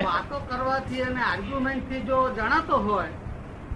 વાતો 0.05 0.39
કરવાથી 0.39 1.01
અને 1.01 1.21
આર્ગ્યુમેન્ટથી 1.21 1.99
જો 1.99 2.29
જણાતો 2.29 2.77
હોય 2.77 3.07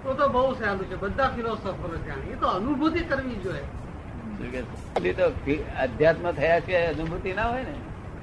તો 0.04 0.14
તો 0.14 0.28
બહુ 0.28 0.54
સારું 0.54 0.86
છે. 0.86 0.96
બધા 0.96 1.28
ફિલોસોફરો 1.28 2.08
જાણે. 2.08 2.22
એ 2.22 2.36
તો 2.36 2.48
અનુભૂતિ 2.48 3.00
કરવી 3.00 3.36
જોઈએ. 3.36 5.12
તો 5.12 5.32
અધ્યાત્મ 5.80 6.32
થયા 6.32 6.60
છે 6.60 6.86
અનુભૂતિ 6.86 7.34
ના 7.34 7.44
હોય 7.44 7.64
ને? 7.64 7.76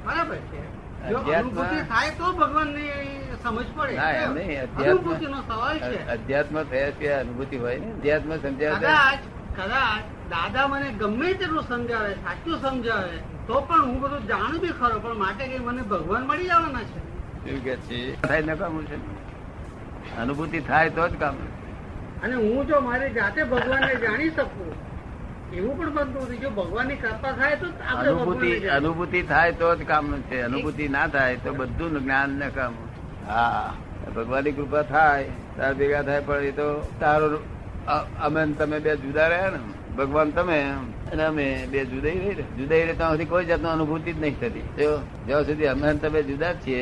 બરાબર 0.07 0.37
છે. 0.37 0.75
અધ્યાત્મ- 1.05 1.85
થાય 1.85 2.11
છે 2.11 2.23
અધ્યાત્મ 4.59 5.15
અધ્યાત્મ 6.13 6.63
થયા 6.63 6.91
છે 6.91 7.13
અનુભૂતિ 7.13 7.57
હોય 7.57 7.79
ને? 7.79 7.87
અધ્યાત્મ 7.87 8.37
સમજાય 8.37 8.71
કદાચ 8.71 9.19
કદાચ 9.57 10.03
દાદા 10.31 10.67
મને 10.69 10.89
ગમે 11.01 11.29
તેટલું 11.41 11.65
સમજાવે 11.71 12.13
સાચું 12.25 12.57
સમજાવે 12.63 13.17
તો 13.49 13.57
પણ 13.69 13.83
હું 13.89 13.99
બધું 14.03 14.23
જાણું 14.31 14.61
બી 14.63 14.75
ખરો 14.79 14.97
પણ 15.05 15.19
માટે 15.19 15.45
કઈ 15.51 15.61
મને 15.67 15.83
ભગવાન 15.91 16.23
મળી 16.29 16.49
જવાના 16.51 16.85
છે. 16.91 16.99
એવું 17.47 17.63
કે 17.67 17.75
છે 17.89 17.99
થાય 18.23 18.43
નકામું 18.49 18.85
છે. 18.89 18.97
અનુભૂતિ 20.23 20.59
થાય 20.71 20.91
તો 20.91 21.03
જ 21.09 21.21
કામ 21.23 21.37
અને 22.23 22.35
હું 22.37 22.67
જો 22.69 22.81
મારી 22.81 23.13
જાતે 23.19 23.41
ભગવાનને 23.53 23.95
જાણી 24.05 24.31
શકું 24.31 24.73
એવું 25.53 25.77
પણ 25.79 25.93
બનતું 25.97 26.23
નથી. 26.25 26.41
જો 26.43 26.51
ભગવાનની 26.59 26.99
કૃપા 27.03 27.33
થાય 27.41 27.57
તો 27.63 27.67
અનુભૂતિ 27.93 28.51
અનુભૂતિ 28.79 29.21
થાય 29.33 29.53
તો 29.61 29.69
જ 29.77 29.81
કામનું 29.85 30.23
છે. 30.29 30.43
અનુભૂતિ 30.43 30.85
ના 30.89 31.07
થાય 31.09 31.37
તો 31.45 31.51
બધું 31.55 31.95
જ્ઞાન 32.01 32.31
નકામું 32.41 32.89
હા 33.29 33.71
ભગવાનની 34.17 34.57
કૃપા 34.59 34.85
થાય 34.91 35.31
તાર 35.57 35.73
ભેગા 35.79 36.03
થાય 36.03 36.23
પણ 36.29 36.45
એ 36.51 36.53
તો 36.61 36.67
તારો 37.01 37.27
અમે 38.27 38.43
તમે 38.59 38.79
બે 38.85 38.93
જુદા 39.03 39.29
રહ્યા 39.29 39.55
ને. 39.55 39.61
ભગવાન 39.97 40.31
તમે 40.37 40.59
અને 41.13 41.23
અમે 41.25 41.47
બે 41.73 41.81
જુદાઈ 41.91 42.21
રહી 42.23 42.37
ને 42.39 42.45
જુદાઈ 42.59 42.87
રહે 42.87 42.95
ત્યાં 42.95 43.13
સુધી 43.13 43.31
કોઈ 43.33 43.47
જાતનો 43.51 43.69
અનુભૂતિ 43.73 44.13
જ 44.13 44.17
નહીં 44.21 44.37
થતી. 44.41 44.65
જ્યાં 45.27 45.45
સુધી 45.49 45.69
અમે 45.73 45.89
તમે 46.05 46.21
જુદા 46.31 46.53
જ 46.53 46.57
છીએ, 46.65 46.81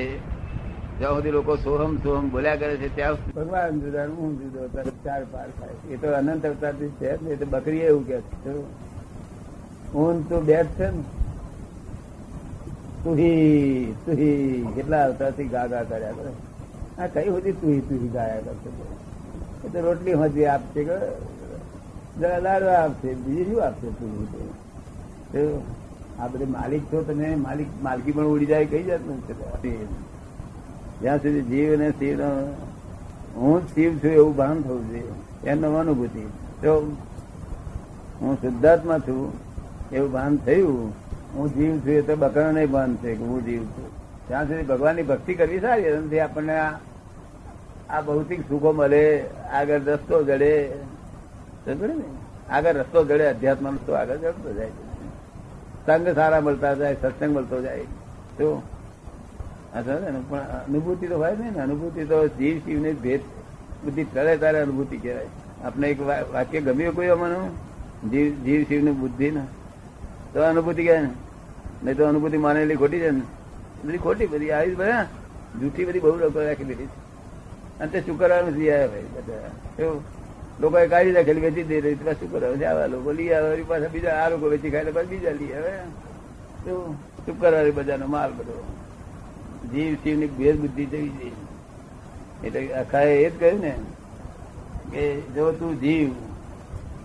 જ્યાં 0.98 1.14
સુધી 1.16 1.34
લોકો 1.36 1.56
સોહમ 1.64 1.92
સોહમ 2.04 2.30
બોલ્યા 2.34 2.60
કરે 2.60 2.76
છે, 2.82 2.88
ત્યાં 2.96 3.16
ભગવાન 3.34 3.80
જુદા 3.82 4.06
હું 4.18 4.30
જુદો 4.40 4.60
ચાર 5.04 5.22
પાર 5.32 5.48
થાય. 5.58 5.76
એ 5.92 5.96
તો 5.96 6.14
અનંત 6.18 6.46
અવતારથી 6.46 6.92
છે 7.00 7.10
એ 7.32 7.36
તો 7.40 7.46
બકરી 7.46 7.82
એવું 7.88 8.06
કે 8.06 8.18
છે. 8.44 8.52
હું 9.94 10.16
તો 10.28 10.40
બે 10.40 10.56
જ 10.62 10.66
છે 10.76 10.86
ને, 10.90 11.02
તુહી 13.04 13.94
તુહી, 14.04 14.66
કેટલા 14.74 15.04
અવતારથી 15.08 15.48
ગા 15.54 15.66
ગા 15.72 15.84
કર્યા 15.90 16.16
કરે? 16.18 16.32
આ 16.98 17.08
કઈ 17.14 17.28
સુધી 17.34 17.56
તુહી 17.60 17.82
તુહી 17.88 18.10
ગાયા 18.16 18.44
કરશે? 18.46 18.70
એ 19.64 19.68
તો 19.72 19.78
રોટલી 19.86 20.18
હજી 20.22 20.48
આપશે 20.54 20.84
કે 20.84 20.96
લાડવા 22.20 22.72
આપશે, 22.72 23.14
બીજું 23.14 23.46
શું 23.46 23.64
આપશે 23.66 23.88
પૂરું 23.88 25.62
આ 26.20 26.28
બધી 26.28 26.44
માલિક 26.44 26.82
છો 26.92 27.02
તમે, 27.02 27.34
માલિક, 27.34 27.66
માલકી 27.82 28.12
પણ 28.12 28.24
ઉડી 28.24 28.46
જાય 28.46 28.64
કઈ 28.64 28.82
જાત 28.82 29.00
છે 29.62 29.86
જ્યાં 31.00 31.18
સુધી 31.18 31.42
જીવ 31.42 31.72
અને 31.74 31.90
શિવ 31.90 32.20
હું 33.36 33.66
શિવ 33.74 33.98
છું 33.98 34.10
એવું 34.10 34.36
ભાન 34.36 34.62
થવું 34.62 34.88
જોઈએ. 34.88 35.02
એનો 35.46 35.74
અનુભૂતિ. 35.74 36.26
તો 36.62 36.96
હું 38.20 38.36
શુદ્ધાત્મા 38.36 38.98
છું 38.98 39.32
એવું 39.92 40.12
ભાન 40.12 40.36
થયું. 40.36 40.92
હું 41.34 41.54
જીવ 41.54 41.78
છું 41.78 41.90
એ 41.90 42.02
તો 42.02 42.16
બકરા 42.16 42.52
નહીં 42.52 42.70
ભાન 42.70 42.96
છે 42.96 43.14
કે 43.14 43.24
હું 43.24 43.44
જીવ 43.44 43.62
છું. 43.62 43.88
ત્યાં 44.28 44.44
સુધી 44.44 44.62
ભગવાનની 44.62 45.02
ભક્તિ 45.02 45.34
કરવી 45.34 45.60
સારી 45.60 45.82
એનાથી 45.82 46.20
આપણને 46.20 46.58
આ 47.90 48.00
ભૌતિક 48.06 48.40
સુખો 48.40 48.72
મળે, 48.72 49.24
આગળ 49.52 49.80
રસ્તો 49.80 50.24
જડે. 50.24 50.70
આગળ 52.50 52.72
રસ્તો 52.72 53.04
ગળે 53.04 53.26
અધ્યાત્મ 53.26 53.68
રસ્તો 53.68 53.92
આગળ 53.92 54.16
જડતો 54.16 54.52
જાય 54.52 54.68
સંગ 55.86 56.08
સારા 56.08 56.40
મળતા 56.40 56.74
જાય, 56.74 56.96
સત્સંગ 57.02 57.36
મળતો 57.36 57.62
જાય. 57.62 57.78
તો 58.38 58.62
પણ 60.28 60.38
અનુભૂતિ 60.38 61.06
તો 61.06 61.18
હોય 61.18 61.36
ને. 61.36 61.60
અનુભૂતિ 61.60 62.04
તો 62.04 62.28
જીવ 62.28 62.58
શિવની 62.58 62.92
ભેદ 62.92 63.20
બુદ્ધિ 63.84 64.04
તળે 64.04 64.36
ત્યારે 64.36 64.60
અનુભૂતિ 64.60 64.96
કહેવાય. 64.96 65.26
આપણે 65.64 65.90
એક 65.90 66.00
વાક્ય 66.32 66.60
ગમ્યું 66.60 66.94
કોઈ 66.94 67.06
અમારું 67.06 67.50
જીવ 68.10 68.44
જીવ 68.44 68.62
શિવની 68.62 68.90
બુદ્ધિ 68.90 69.30
ને. 69.30 69.46
તો 70.32 70.42
અનુભૂતિ 70.42 70.84
કહેવાય 70.84 71.02
ને. 71.02 71.10
નહીં 71.84 71.96
તો 71.96 72.04
અનુભૂતિ 72.04 72.36
માનેલી 72.36 72.76
ખોટી 72.76 72.98
છે 72.98 73.10
ને. 73.10 73.22
બધી 73.84 73.98
ખોટી 73.98 74.26
બધી, 74.26 74.50
આવી 74.50 74.74
બધા 74.74 75.06
જૂઠી 75.60 75.84
બધી 75.84 76.00
બહુ 76.00 76.16
લોકો 76.16 76.40
રાખી 76.40 76.64
દીધી 76.64 76.86
છે. 76.86 77.78
અને 77.78 77.88
તે 77.88 78.00
શું 78.00 78.18
જી 78.54 78.70
આવ્યા 78.70 78.86
ભાઈ, 78.86 79.02
બધા. 79.02 79.50
એવું. 79.78 80.21
લોકોએ 80.62 80.88
કાઢી 80.88 81.12
નાખેલી 81.12 81.40
વેચી 81.40 81.62
દે 81.62 81.80
રહી 81.80 81.94
શું 81.94 82.32
કરવાનું 82.32 82.58
છે 82.58 82.64
આવા 82.64 82.86
લોકો 82.86 83.12
લઈ 83.12 83.32
આવે 83.32 83.62
પાસે 83.62 83.88
બીજા 83.88 84.10
આ 84.10 84.28
લોકો 84.28 84.46
વેચી 84.46 84.70
ખાય 84.70 84.84
પાછા 84.84 85.06
બીજા 85.06 85.30
લઈ 85.30 85.52
આવે. 85.52 85.72
શું 86.64 87.40
કરવાનું 87.40 87.74
બધાનો 87.74 88.06
માલ 88.06 88.32
બધો. 88.32 88.64
જીવ 89.72 89.94
શિવની 89.94 90.26
ભેદ 90.26 90.60
બુદ્ધિ 90.60 90.84
જવી 90.86 91.08
જોઈએ 91.08 91.32
એટલે 92.46 92.72
આખા 92.72 93.00
એ 93.00 93.30
જ 93.30 93.40
કહ્યું 93.40 93.60
ને 93.60 93.74
કે 94.92 95.20
જો 95.20 95.52
તું 95.52 95.80
જીવ, 95.80 96.08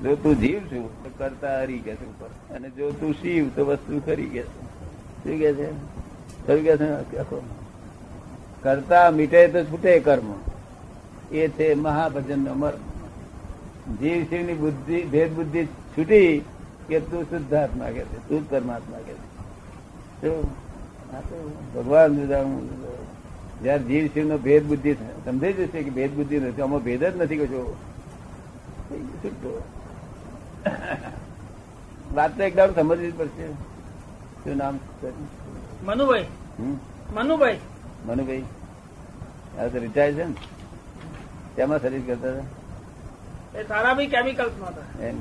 જો 0.03 0.15
તું 0.15 0.35
જીવ 0.35 0.59
છું, 0.59 1.03
તો 1.03 1.09
કરતા 1.17 1.59
હરી 1.59 1.79
કે 1.79 1.93
ઉપર. 1.93 2.55
અને 2.55 2.69
જો 2.69 2.91
તું 2.91 3.13
શિવ, 3.13 3.49
તો 3.55 3.65
વસ્તુ 3.65 4.01
ખરી 4.05 4.25
કે 4.25 4.43
શું 4.43 5.39
કે 5.39 5.53
છે? 5.53 5.69
ખરું 6.47 6.63
કે 6.63 6.77
છે? 6.77 7.17
આખો. 7.17 7.41
કરતા 8.63 9.11
મીટે 9.11 9.47
તો 9.47 9.63
છૂટે 9.63 9.99
કર્મ. 9.99 10.33
એ 11.31 11.47
છે 11.47 11.73
મહાભજન 11.73 12.39
નો 12.39 12.53
મર્મ. 12.53 12.86
જીવ 13.87 14.23
શિવની 14.23 14.53
બુદ્ધિ 14.53 15.03
ભેદ 15.03 15.33
બુદ્ધિ 15.33 15.65
છૂટી 15.65 16.45
કે 16.87 16.99
તું 16.99 17.23
શુદ્ધાત્મા 17.23 17.85
કે 17.85 18.05
છે 18.05 18.29
તું 18.29 18.49
પરમાત્મા 18.49 18.97
કે 18.97 19.13
છે. 19.13 20.41
ભગવાન. 21.75 22.15
જયારે 23.63 23.83
જીવ 23.83 24.07
શિવ 24.07 24.27
નો 24.27 24.37
ભેદ 24.37 24.65
બુદ્ધિ 24.65 24.93
સમજાઈ 25.25 25.53
જશે 25.53 25.83
કે 25.83 25.89
ભેદ 25.89 26.13
બુદ્ધિ 26.13 26.39
નથી 26.39 26.61
આમાં 26.61 26.83
ભેદ 26.83 27.03
જ 27.03 27.17
નથી 27.17 27.37
કશો. 27.37 27.75
છૂટો. 29.23 29.61
વાત 32.13 32.37
તો 32.37 32.43
એકદમ 32.43 32.67
સમજવી 32.75 33.11
જ 33.11 33.17
પડશે. 33.17 33.47
શું 33.47 34.57
નામ 34.57 34.79
મનુભાઈ. 35.85 36.25
મનુભાઈ. 37.13 37.59
મનુભાઈ. 38.05 38.43
રિટાયર 39.73 40.13
છે 40.13 40.23
ને? 40.23 40.33
તેમાં 41.55 41.81
સર્વિસ 41.81 42.03
કરતા 42.07 42.29
હતા? 42.29 42.43
એ 43.57 43.63
તારાભાઈ 43.63 44.07
કેમિકલ્સમાં 44.07 44.69
હતા 44.69 45.05
એમ 45.05 45.15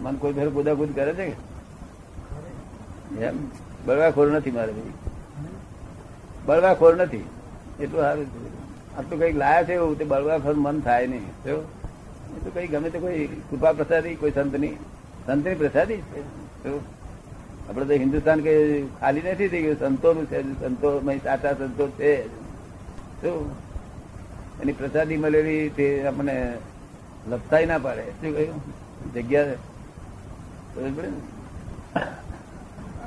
મન 0.00 0.16
કોઈ 0.16 0.32
ઘર 0.32 0.48
કુદાકુદ 0.48 0.94
કરે 0.94 1.14
છે 1.14 1.30
કે? 1.30 1.36
એમ? 3.24 3.36
બળવાખોર 3.86 4.30
નથી 4.30 4.50
મારે 4.50 4.72
ભાઈ. 4.72 4.92
બળવાખોર 6.46 6.96
નથી. 6.96 7.24
એટલું 7.80 8.00
સારું 8.00 8.24
છે. 8.24 8.96
આ 8.96 9.02
તો 9.02 9.16
કંઈક 9.16 9.36
લાયા 9.36 9.62
છે 9.62 9.74
એવું 9.74 9.98
તે 9.98 10.04
બળવાખોર 10.04 10.54
મન 10.54 10.80
થાય 10.80 11.06
નહીં. 11.06 11.26
જો? 11.26 11.68
એ 12.36 12.44
તો 12.44 12.50
કઈ 12.54 12.66
ગમે 12.66 12.90
તે 12.90 12.98
કોઈ 12.98 13.26
કૃપા 13.26 13.72
પ્રસાદી 13.72 14.14
કોઈ 14.14 14.30
સંતની 14.30 14.68
સંતની 15.26 15.54
પ્રસાદી 15.54 15.96
છે. 15.96 16.22
જો? 16.64 16.80
આપડે 17.68 17.84
તો 17.84 17.92
હિન્દુસ્તાન 17.92 18.40
કે 18.40 18.82
ખાલી 19.00 19.22
નથી 19.22 19.48
થઈ 19.48 19.62
ગયું. 19.62 19.78
સંતોનું 19.78 20.26
છે 20.26 20.42
સંતો 20.42 21.00
સાચા 21.24 21.52
સંતો 21.52 21.88
છે. 21.88 22.26
શું 23.22 23.50
એની 24.62 24.72
પ્રસાદી 24.72 25.16
મળેલી 25.16 25.68
તે 25.68 26.06
આપણને 26.06 26.56
લપતાઈ 27.30 27.66
ના 27.70 27.78
પાડે. 27.78 28.04
શું 28.20 28.32
કહ્યું 28.36 28.60
જગ્યા 29.14 29.56
પડે 30.74 31.08
ને? 31.10 31.18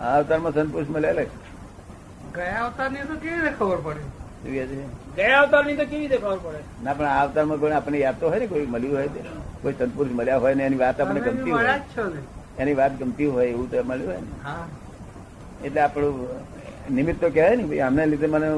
આ 0.01 0.13
અવતારમાં 0.17 0.53
સંતોષ 0.53 0.89
મળ્યા 0.95 1.17
લે. 1.19 1.25
ગયા 2.35 2.61
અવતારની 2.67 3.03
તો 3.09 3.15
કેવી 3.23 3.41
રીતે 3.41 3.57
ખબર 3.59 3.79
પડે? 3.85 4.03
શું 4.41 4.51
કહે 4.55 4.63
છે? 4.71 4.77
ગયા 5.17 5.41
અવતારની 5.43 5.77
તો 5.81 5.85
કેવી 5.91 6.07
રીતે 6.07 6.17
ખબર 6.23 6.39
પડે? 6.45 6.59
ના 6.85 6.93
પણ 6.97 7.09
આ 7.11 7.19
અવતારમાં 7.25 7.59
કોઈ 7.65 7.73
આપણને 7.79 7.99
યાદ 8.05 8.17
તો 8.23 8.25
હોય 8.33 8.39
ને 8.45 8.47
કોઈ 8.53 8.65
મળ્યું 8.73 8.97
હોય 8.97 9.09
કોઈ 9.61 9.75
સંતપુરુષ 9.79 10.15
મળ્યા 10.19 10.41
હોય 10.47 10.55
ને 10.61 10.65
એની 10.69 10.81
વાત 10.83 10.97
આપણને 11.05 11.21
ગમતી 11.27 11.53
હોય. 11.59 11.75
એની 12.63 12.75
વાત 12.81 12.93
ગમતી 12.99 13.29
હોય 13.37 13.47
એવું 13.53 13.67
તો 13.71 13.83
મળ્યું 13.83 14.11
હોય 14.11 14.21
ને. 14.21 14.29
એટલે 15.65 15.81
આપણું 15.81 16.15
નિમિત્ત 16.97 17.19
તો 17.21 17.27
કહેવાય 17.37 17.55
ને 17.61 17.63
ભાઈ 17.71 17.81
આમને 17.87 18.03
લીધે 18.11 18.27
મને 18.35 18.49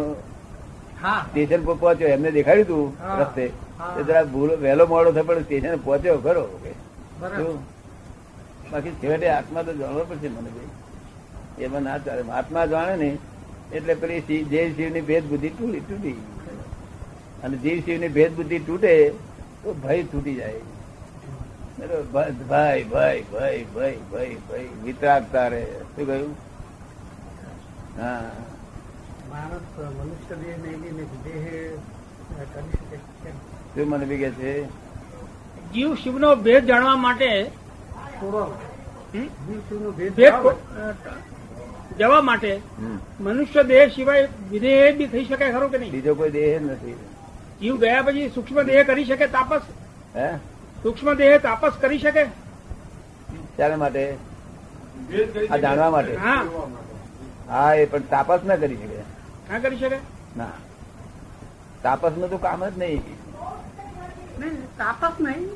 સ્ટેશન 1.27 1.61
પર 1.67 1.75
પહોંચ્યો 1.81 2.09
એમને 2.17 2.29
દેખાડ્યું 2.37 2.67
તું 2.67 2.83
રસ્તે. 3.21 3.45
હા. 3.79 4.01
જરા 4.01 4.23
ભૂલો 4.33 4.53
વહેલો 4.57 4.83
મોડો 4.87 5.11
થયો 5.11 5.23
પણ 5.23 5.41
સ્ટેશન 5.41 5.75
પહોંચ્યો 5.77 6.17
ખરો? 6.17 6.43
બાકી 8.71 8.91
છેવટે 9.01 9.27
આત્મા 9.29 9.63
તો 9.63 9.73
જાણવો 9.73 10.03
પડશે 10.03 10.29
મને 10.29 10.49
ભાઈ. 10.49 10.71
એમાં 11.59 11.83
ના 11.83 11.97
ચાલે. 11.97 12.31
આત્મા 12.31 12.65
જાણે 12.65 12.95
ને 12.95 13.09
એટલે 13.73 13.93
પેલી 13.93 14.39
જય 14.43 14.63
શિવની 14.71 15.01
ભેદ 15.01 15.23
બુદ્ધિ 15.29 15.49
તૂટી 15.49 15.83
તૂટી. 15.89 16.17
અને 17.43 17.57
જીવ 17.57 17.79
શિવની 17.85 18.07
ભેદ 18.09 18.35
બુદ્ધિ 18.35 18.59
તૂટે 18.59 18.93
તો 19.63 19.73
ભય 19.83 20.03
તૂટી 20.03 20.35
જાય. 20.35 20.61
ભાઈ 22.13 22.33
ભાઈ 22.43 22.83
ભય 22.83 23.23
ભય 23.23 23.63
ભય 23.73 23.95
ભય 24.11 24.27
ભય 24.27 24.35
ભય. 24.49 24.69
વિતરાગતા 24.83 25.47
રે 25.47 25.63
શું 25.95 26.05
કહ્યું? 26.05 26.35
હા. 27.97 28.31
માણસ 29.29 29.65
મનુષ્ય 29.97 30.35
દેહ 30.35 30.55
નહીં 30.63 30.97
દેહ 31.23 31.45
કરી 32.53 32.77
શકે 32.79 33.31
શું 33.75 33.89
મને 33.89 34.05
બી 34.05 34.17
કે 34.17 34.29
છે. 34.29 34.51
જીવ 35.73 35.95
શિવનો 35.95 36.35
ભેદ 36.35 36.65
જાણવા 36.65 36.95
માટે? 36.95 37.51
જીવ 41.97 42.21
માટે 42.23 42.61
મનુષ્ય 43.19 43.63
દેહ 43.63 43.87
સિવાય 43.87 44.27
વિધેય 44.51 44.91
બી 44.91 45.07
થઈ 45.07 45.25
શકે 45.25 45.51
ખરું 45.51 45.71
કે 45.71 45.77
નહીં? 45.77 45.91
બીજો 45.91 46.15
કોઈ 46.15 46.29
દેહ 46.29 46.59
નથી. 46.61 46.95
જીવ 47.61 47.77
ગયા 47.77 48.01
પછી 48.01 48.29
સૂક્ષ્મ 48.29 48.61
દેહ 48.61 48.83
કરી 48.83 49.05
શકે 49.05 49.27
તાપસ? 49.27 49.61
હે? 50.15 50.29
સૂક્ષ્મ 50.83 51.13
દેહ 51.13 51.37
તાપસ 51.37 51.73
કરી 51.81 51.99
શકે? 51.99 52.25
ત્યારે 53.55 53.75
માટે? 53.75 54.17
આ 55.51 55.57
જાણવા 55.57 55.89
માટે? 55.89 56.15
હા. 56.15 56.43
હા 57.49 57.73
એ 57.73 57.85
પણ 57.85 57.99
તાપસ 57.99 58.39
ના 58.45 58.55
કરી 58.55 58.75
શકે. 58.75 59.03
ના 59.51 59.59
કરી 59.59 59.77
શકે? 59.77 59.99
ના. 60.37 60.51
તાપસનું 61.83 62.29
તો 62.29 62.37
કામ 62.37 62.69
જ 62.69 62.77
નહીં. 62.77 63.16
નહીં, 64.39 64.65
તાપસ 64.77 65.21
નહીં 65.21 65.49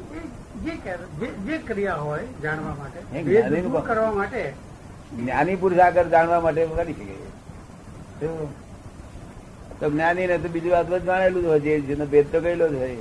જે 0.64 0.72
કર- 0.72 1.20
જે- 1.20 1.30
જે 1.30 1.58
ક્રિયા 1.58 1.96
હોય 1.96 2.28
જાણવા 2.44 2.76
માટે. 2.76 3.00
કરવા 3.88 4.12
માટે. 4.12 4.54
જ્ઞાની 5.20 5.56
પુરુષ 5.56 5.80
આગળ 5.80 6.04
જાણવા 6.04 6.40
માટે 6.40 6.66
કરી 6.66 6.94
શકે. 6.94 7.32
તો 9.80 9.92
જ્ઞાની 9.92 10.28
ને 10.28 10.38
તો 10.38 10.50
બીજું 10.50 10.72
વાત 10.72 10.90
જાણેલું 10.90 11.44
જ 11.44 11.46
હોય 11.46 11.60
જે 11.60 11.80
જેનો 11.80 12.06
ભેદ 12.06 12.32
તો 12.32 12.42
ગયેલો 12.42 12.68
જ 12.70 12.74
હોય. 12.74 12.98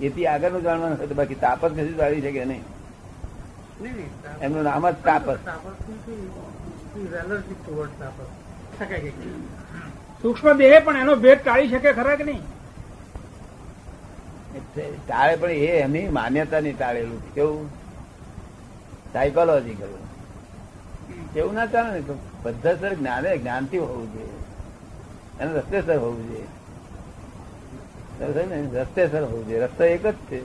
એથી 0.00 0.26
આગળનું 0.26 0.62
જાણવાનું 0.62 0.98
હોય 0.98 1.06
તો 1.06 1.14
બાકી 1.14 1.34
તાપસ 1.34 1.70
નથી 1.70 1.94
જાણી 1.94 2.20
શકે 2.20 2.44
નહીં. 2.44 2.64
નહીં, 3.80 3.92
નહીં, 3.92 4.38
એમનું 4.40 4.62
નામ 4.62 4.90
જ 4.90 4.94
તાપસ. 5.04 5.38
સૂક્ષ્મ 10.22 10.52
દેહ 10.52 10.80
પણ 10.84 10.96
એનો 10.96 11.16
ભેદ 11.16 11.38
ટાળી 11.38 11.68
શકે 11.68 11.92
ખરા 11.92 12.16
કે 12.16 12.24
નહીં? 12.24 12.59
ટાળે 15.08 15.36
પણ 15.36 15.50
એ 15.50 15.66
એમની 15.66 16.08
માન્યતા 16.08 16.60
ની 16.60 16.72
ટાળેલું 16.72 17.34
કેવું? 17.34 17.34
કેવું 17.34 17.80
સાયકોલોજીકલ 19.12 19.88
એવું 21.36 21.54
ના 21.54 21.66
ચાલે 21.66 21.90
ને 21.90 22.00
તો 22.00 22.18
બધા 22.42 22.74
સર 22.74 22.94
જ્ઞાને 22.94 23.38
જ્ઞાનથી 23.38 23.78
હોવું 23.78 24.12
જોઈએ. 24.12 24.40
એને 25.40 25.52
રસ્તેસર 25.52 25.98
હોવું 25.98 26.28
જોઈએ. 26.28 26.46
રસ્તેસર 28.80 29.22
હોવું 29.22 29.46
જોઈએ. 29.46 29.64
રસ્તો 29.64 29.84
એક 29.84 30.06
જ 30.06 30.14
છે. 30.30 30.42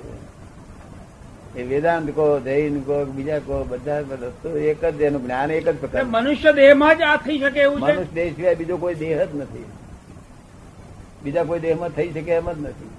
એ 1.56 1.64
વેદાંત 1.64 2.16
કહો 2.16 2.40
જૈન 2.40 2.82
કહો 2.82 3.06
બીજા 3.06 3.40
કહો 3.40 3.64
બધા 3.64 4.00
રસ્તો 4.00 4.58
એક 4.58 4.86
જ 4.86 5.02
એનું 5.02 5.24
જ્ઞાન 5.24 5.52
એક 5.52 5.70
જ 5.70 5.78
પ્રકાર 5.80 6.04
મનુષ્ય 6.06 6.54
દેહમાં 6.54 6.98
જ 6.98 7.02
આ 7.02 7.18
થઈ 7.18 7.40
શકે 7.40 7.60
એવું 7.60 7.80
મનુષ્ય 7.80 8.14
દેહ 8.14 8.34
સિવાય 8.34 8.56
બીજો 8.56 8.78
કોઈ 8.78 8.96
દેહ 8.96 9.26
જ 9.26 9.36
નથી. 9.36 9.66
બીજા 11.24 11.44
કોઈ 11.44 11.60
દેહમાં 11.60 11.90
થઈ 11.90 12.12
શકે 12.12 12.32
એમ 12.32 12.52
જ 12.52 12.62
નથી. 12.62 12.90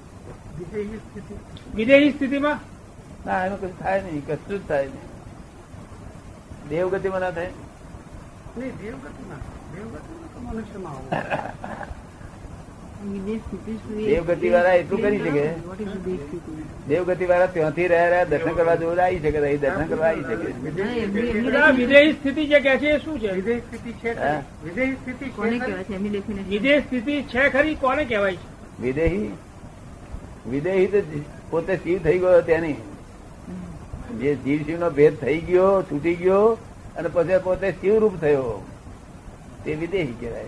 વિદેહી 1.75 2.11
સ્થિતિમાં? 2.13 2.59
ના 3.27 3.45
એનું 3.47 3.59
કશું 3.61 3.79
થાય 3.79 4.03
નહીં 4.03 4.25
કશું 4.27 4.59
જ 4.59 4.69
થાય 4.69 4.85
નહીં. 4.85 5.07
દેવગતિમાં 6.71 7.21
ના 7.21 7.31
થાય. 7.31 7.53
નહીં 8.57 8.73
દેવગતિમાં 8.83 9.41
દેવગતિ 14.07 14.51
વાળા 14.53 14.75
એટલું 14.75 15.01
કરી 15.03 15.19
શકે. 15.19 15.45
દેવગતિ 16.89 17.25
વાળા 17.29 17.47
ત્યાંથી 17.47 17.89
રહ્યા 17.89 18.09
રહ્યા 18.09 18.25
દર્શન 18.25 18.55
કરવા 18.55 18.75
જોડે 18.75 19.03
આવી 19.03 19.19
શકે 19.19 19.39
અહીં 19.39 19.61
દર્શન 19.61 19.87
કરવા 19.87 20.09
આવી 20.09 20.25
શકે. 20.25 20.47
વિદેહી 21.77 22.13
સ્થિતિ 22.13 22.47
જે 22.47 22.61
કે 22.61 22.77
છે 22.79 22.99
શું 22.99 23.19
છે? 23.21 23.31
વિજય 23.33 23.59
સ્થિતિ 23.59 23.93
છે 23.93 24.11
હા. 24.15 24.43
ખરી. 24.65 24.93
સ્થિતિ 24.95 25.27
કોને. 25.37 25.59
કહેવાય 25.59 25.85
છે? 25.85 25.97
વિદેહ 26.49 26.79
સ્થિતિ 26.81 27.15
છે 27.23 27.49
ખરી 27.51 27.75
કોને 27.75 28.05
કહેવાય 28.05 28.37
છે? 28.37 28.49
વિદેહી 28.81 29.31
વિદેહી 30.51 30.87
તો 30.87 31.03
પોતે 31.51 31.77
શિવ 31.77 32.03
થઈ 32.03 32.19
ગયો 32.19 32.41
તેની 32.41 32.77
જે 34.21 34.35
જીવ 34.35 34.63
શિવ 34.63 34.79
નો 34.79 34.91
ભેદ 34.91 35.21
થઈ 35.21 35.41
ગયો 35.41 35.83
છૂટી 35.83 36.15
ગયો 36.15 36.59
અને 36.97 37.09
પછી 37.13 37.39
પોતે 37.39 37.73
શિવરૂપ 37.73 38.21
થયો. 38.21 38.67
તે 39.65 39.75
વિદેહી 39.75 40.15
કહેવાય. 40.21 40.45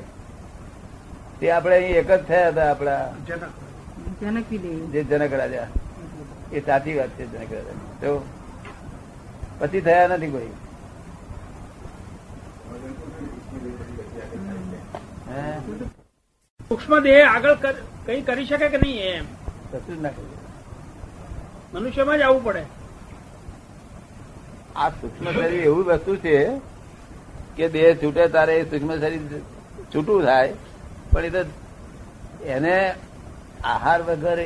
તે 1.41 1.51
આપણે 1.51 1.77
અહીં 1.77 1.97
એક 1.97 2.11
જ 2.11 2.23
થયા 2.23 2.49
હતા 2.49 2.71
આપણા. 2.71 3.15
જનક. 3.27 3.43
જનક 4.23 4.45
વિદેહી. 4.51 4.87
જે 4.87 5.05
જનક 5.05 5.33
રાજા. 5.33 5.67
એ 6.53 6.61
સાચી 6.61 6.95
વાત 6.95 7.09
છે 7.09 7.27
જનક 7.27 7.53
રાજા. 7.53 7.73
તો 8.01 8.25
પછી 9.59 9.81
થયા 9.81 10.09
નથી 10.09 10.31
કોઈ. 10.31 10.53
હે? 15.29 15.59
સૂક્ષ્મ 16.69 16.99
દેહ 16.99 17.35
આગળ 17.35 17.55
કઈ 18.07 18.23
કરી 18.23 18.45
શકે 18.45 18.69
કે 18.69 18.79
નહીં 18.79 19.03
એમ? 19.03 19.25
કશું 19.73 19.97
જ 19.97 20.01
ના 20.01 20.09
કર્યું. 20.09 20.41
મનુષ્યમાં 21.75 22.19
જ 22.19 22.23
આવવું 22.23 22.45
પડે. 22.45 22.63
આ 24.77 24.89
સૂક્ષ્મ 24.91 25.31
શરીર 25.31 25.63
એવું 25.63 25.85
વસ્તુ 25.85 26.17
છે 26.17 26.37
કે 27.57 27.69
દેહ 27.69 27.95
છૂટે 28.03 28.25
તારે 28.29 28.53
એ 28.57 28.65
સૂક્ષ્મ 28.65 28.93
શરીર 28.97 29.23
છૂટું 29.95 30.25
થાય 30.25 30.53
પણ 31.13 31.25
એ 31.25 31.31
તો 31.31 31.43
એને 32.47 32.77
આહાર 33.65 34.01
વગર 34.03 34.39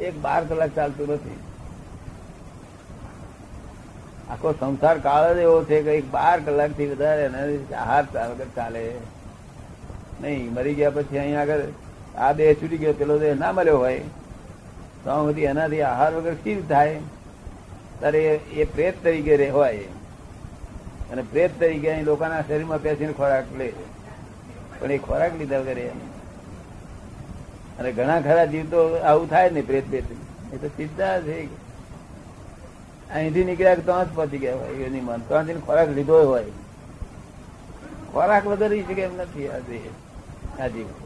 એક 0.00 0.14
બાર 0.20 0.40
કલાક 0.44 0.72
ચાલતું 0.76 1.06
નથી. 1.14 1.40
આખો 4.30 4.48
સંસાર 4.52 4.96
કાળ 4.98 5.24
જ 5.34 5.38
એવો 5.38 5.56
છે 5.64 5.82
કે 5.82 5.92
એક 5.98 6.06
બાર 6.10 6.36
કલાકથી 6.40 6.86
વધારે 6.86 7.22
એને 7.24 7.40
આહાર 7.74 8.04
વગર 8.30 8.50
ચાલે. 8.56 8.84
નહીં 10.22 10.52
મરી 10.54 10.74
ગયા 10.74 10.90
પછી 10.90 11.18
અહીંયા 11.18 11.42
આગળ 11.42 11.62
આ 12.18 12.32
દેહ 12.32 12.54
છૂટી 12.54 12.78
ગયો 12.78 12.92
પેલો 12.92 13.18
દેહ 13.18 13.34
ના 13.34 13.52
મળ્યો 13.52 13.78
હોય 13.78 13.98
તો 15.04 15.26
બધી 15.26 15.42
એનાથી 15.42 15.82
આહાર 15.82 16.14
વગર 16.14 16.34
સ્થિર 16.34 16.62
થાય? 16.68 17.00
ત્યારે 17.98 18.18
એ- 18.52 18.64
પ્રેત 18.64 19.04
તરીકે 19.04 19.36
રહે 19.36 19.76
અને 21.12 21.22
પ્રેત 21.22 21.60
તરીકે 21.60 21.90
અહીં 21.90 22.04
લોકોના 22.04 22.42
શરીરમાં 22.42 22.78
પેસીને 22.78 23.12
ખોરાક 23.12 23.44
લે 23.58 23.72
પણ 24.80 24.92
એ 24.92 24.98
ખોરાક 24.98 25.38
લીધા 25.38 25.58
વગર 25.58 25.78
અને 27.78 27.92
ઘણા 27.92 28.20
ખરા 28.20 28.44
જીવ 28.44 28.70
તો 28.70 28.96
આવું 28.96 29.30
થાય 29.30 29.50
ને 29.50 29.60
પ્રેત 29.60 29.88
પ્રેત 29.88 30.04
એ 30.52 30.56
તો 30.56 30.68
સીધા 30.68 31.20
છે. 31.20 31.46
અહીંથી 33.14 33.44
નીકળ્યા 33.44 33.74
ત્યાં 33.74 34.12
જ 34.12 34.14
પહોંચી 34.14 34.38
ગયા 34.38 34.56
હોય 34.56 34.68
એની 34.68 35.00
મન 35.00 35.18
ત્યાંથી 35.18 35.54
ખોરાક 35.54 35.88
લીધો 35.88 36.28
હોય. 36.28 36.44
ખોરાક 38.12 38.46
વગર 38.46 38.68
શકે 38.68 39.02
એમ 39.02 39.16
નથી 39.16 39.48
આ 39.48 39.58
દેહ, 39.58 39.80
આ 40.64 40.66
જીવ. 40.66 41.03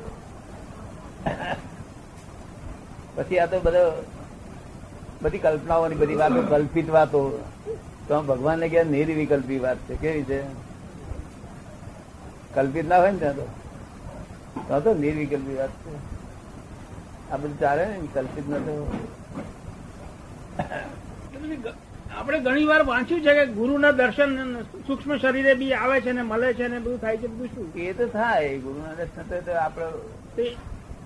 પછી 3.17 3.39
આ 3.39 3.47
તો 3.47 3.61
બધો 3.61 4.05
બધી 5.23 5.39
કલ્પનાઓની 5.39 5.95
બધી 5.95 6.15
વાતો 6.15 6.43
કલ્પિત 6.43 6.91
વાતો. 6.91 7.45
તો 8.09 8.23
ભગવાનને 8.23 8.69
કે 8.69 8.85
નિર્વિકલ્પી 8.85 9.59
વાત 9.59 9.77
છે? 9.77 9.95
કેવી 9.95 10.23
છે? 10.23 10.43
કલ્પિત 12.55 12.89
ના 12.89 12.99
હોય 12.99 13.11
ને 13.11 13.19
ત્યાં 13.19 13.37
તો? 13.37 13.49
ત્યાં 14.67 14.83
તો 14.83 14.95
નિર્વિકલ્પી 14.95 15.55
વાત 15.55 15.71
છે. 15.71 16.19
આ 17.33 17.37
બધું 17.37 17.61
ચાલે 17.61 17.85
ને 17.87 17.99
કલ્પિત 18.15 18.49
ના 18.49 18.57
તો. 18.57 18.93
આપણે 22.17 22.39
ઘણી 22.41 22.65
વાર 22.65 22.83
વાંચ્યું 22.83 23.21
છે 23.21 23.35
કે 23.35 23.47
ગુરુના 23.47 23.91
દર્શન 23.91 24.63
સૂક્ષ્મ 24.87 25.17
શરીરે 25.17 25.55
બી 25.55 25.73
આવે 25.73 26.01
છે 26.01 26.13
ને 26.13 26.23
મળે 26.23 26.55
છે 26.55 26.69
ને 26.69 26.79
બધું 26.79 27.01
થાય 27.01 27.17
છે 27.17 27.27
બધું 27.27 27.47
શું? 27.47 27.73
એ 27.77 27.93
તો 27.93 28.07
થાય 28.07 28.59
ગુરુના 28.59 28.95
દર્શન 28.95 29.23
તો- 29.23 29.41
તો 29.41 29.53
આપણો 29.53 29.87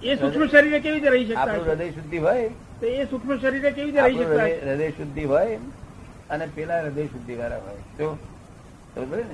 એ 0.02 0.16
સૂક્ષ્મ 0.16 0.44
શરીરે 0.46 0.78
કેવી 0.80 0.94
રીતે 0.94 1.10
રહી 1.10 1.26
શકતા 1.26 1.40
આપણું 1.42 1.66
હૃદય 1.68 1.90
શુદ્ધિ 1.92 2.18
હોય. 2.18 2.48
તો 2.80 2.86
એ 2.94 3.06
સૂક્ષ્મ 3.06 3.32
શરીરે 3.38 3.70
કેવી 3.72 3.90
રીતે 3.90 4.02
રહી 4.02 4.16
શકતા 4.16 4.48
હૃદય 4.66 4.90
શુદ્ધિ 4.90 5.24
હોય 5.24 5.58
અને 6.30 6.46
પેલા 6.54 6.80
હૃદય 6.82 7.04
શુદ્ધિ 7.06 7.34
વાળા 7.34 7.60
હોય 7.60 7.82
તો 7.98 8.08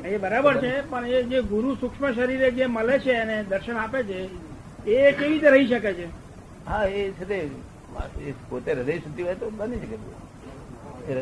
એ 0.04 0.18
બરાબર 0.18 0.54
છે 0.60 0.72
પણ 0.90 1.06
એ 1.12 1.22
જે 1.24 1.42
ગુરુ 1.44 1.70
સૂક્ષ્મ 1.76 2.04
શરીરે 2.12 2.48
જે 2.52 2.66
મળે 2.68 2.96
છે 3.00 3.16
અને 3.16 3.36
દર્શન 3.44 3.76
આપે 3.76 4.00
છે 4.04 4.20
એ 4.86 5.12
કેવી 5.12 5.28
રીતે 5.28 5.48
રહી 5.50 5.66
શકે 5.66 5.92
છે? 5.94 6.06
હા 6.66 6.84
એ 6.84 7.12
છે 7.18 7.38
પોતે 8.48 8.70
હૃદય 8.72 9.00
શુદ્ધિ 9.00 9.22
હોય 9.22 9.36
તો 9.36 9.50
બની 9.50 9.80
શકે. 9.80 9.96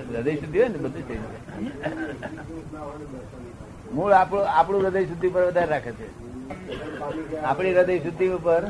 હૃદય 0.08 0.34
શુદ્ધિ 0.34 0.58
હોય 0.58 0.68
ને 0.68 0.78
બધું 0.78 1.02
થઈ 1.02 1.18
જાય 1.22 1.40
મૂળ 3.92 4.12
આપણું 4.12 4.48
આપણું 4.50 4.84
હૃદય 4.84 5.02
શુદ્ધિ 5.06 5.28
પર 5.28 5.42
વધારે 5.46 5.70
રાખે 5.70 5.92
છે. 5.92 6.06
આપણી 7.44 7.74
હૃદય 7.74 7.98
શુદ્ધિ 7.98 8.26
ઉપર. 8.36 8.62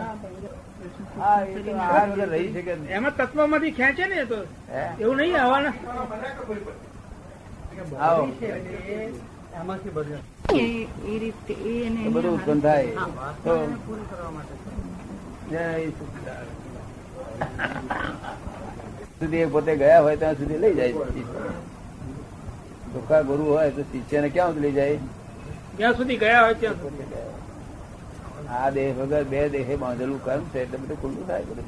રહી 2.32 2.48
શકે 2.52 2.72
એમાં 2.96 3.14
તત્વમાંથી 3.16 3.74
ખેંચે 3.78 4.04
ને 4.06 4.24
તો. 4.24 4.38
એવું 5.00 5.16
નહીં 5.16 5.36
આવવાના. 5.42 5.74
આવો. 8.00 8.22
બધું 12.14 12.34
ઉત્પન્ન 12.34 12.60
થાય 12.60 12.86
તો 12.86 13.52
વાસનાને 13.56 13.76
પૂરી 13.86 14.06
કરવા 14.10 14.30
માટે. 14.30 14.54
જય 15.50 15.64
સચિદાનંદ. 15.90 16.50
સુધી 19.20 19.42
એ 19.44 19.46
પોતે 19.46 19.72
ગયા 19.76 20.00
હોય 20.06 20.16
ત્યાં 20.22 20.36
સુધી 20.40 20.58
લઈ 20.64 20.74
જાય 20.74 20.92
દુઃખા 22.94 23.22
ગુરુ 23.30 23.44
હોય 23.52 23.70
તો 23.70 23.82
શિષ્યને 23.92 24.28
ક્યાં 24.28 24.52
સુધી 24.54 24.66
લઈ 24.66 24.72
જાય? 24.72 24.98
જ્યાં 25.78 25.94
સુધી 25.96 26.18
ગયા 26.24 26.42
હોય 26.44 26.54
ત્યાં 26.54 26.78
સુધી. 26.82 27.06
આ 28.48 28.70
દેહ 28.70 28.94
વગર 28.94 29.24
બે 29.24 29.48
દેહે 29.48 29.76
બાંધેલું 29.76 30.24
કર્મ 30.24 30.44
છે 30.44 30.62
એટલે 30.62 30.78
બધું 30.78 31.02
ખુલ્લું 31.02 31.26
થાય 31.26 31.42
બધું 31.42 31.64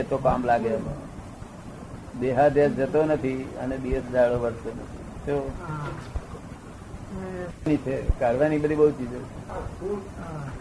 તો 0.00 0.18
કામ 0.18 0.44
લાગે 0.44 0.68
એમાં. 0.68 0.96
દેહાદેહ 2.20 2.68
જતો 2.68 3.04
નથી 3.04 3.46
અને 3.60 3.78
દિવસ 3.78 4.02
દાડો 4.12 4.38
વર્તો 4.38 4.70
નથી. 4.70 5.42
છે 7.78 8.04
કાઢવાની 8.18 8.58
બધી 8.58 8.74
બહુ 8.74 8.90
ચીજો. 8.90 9.18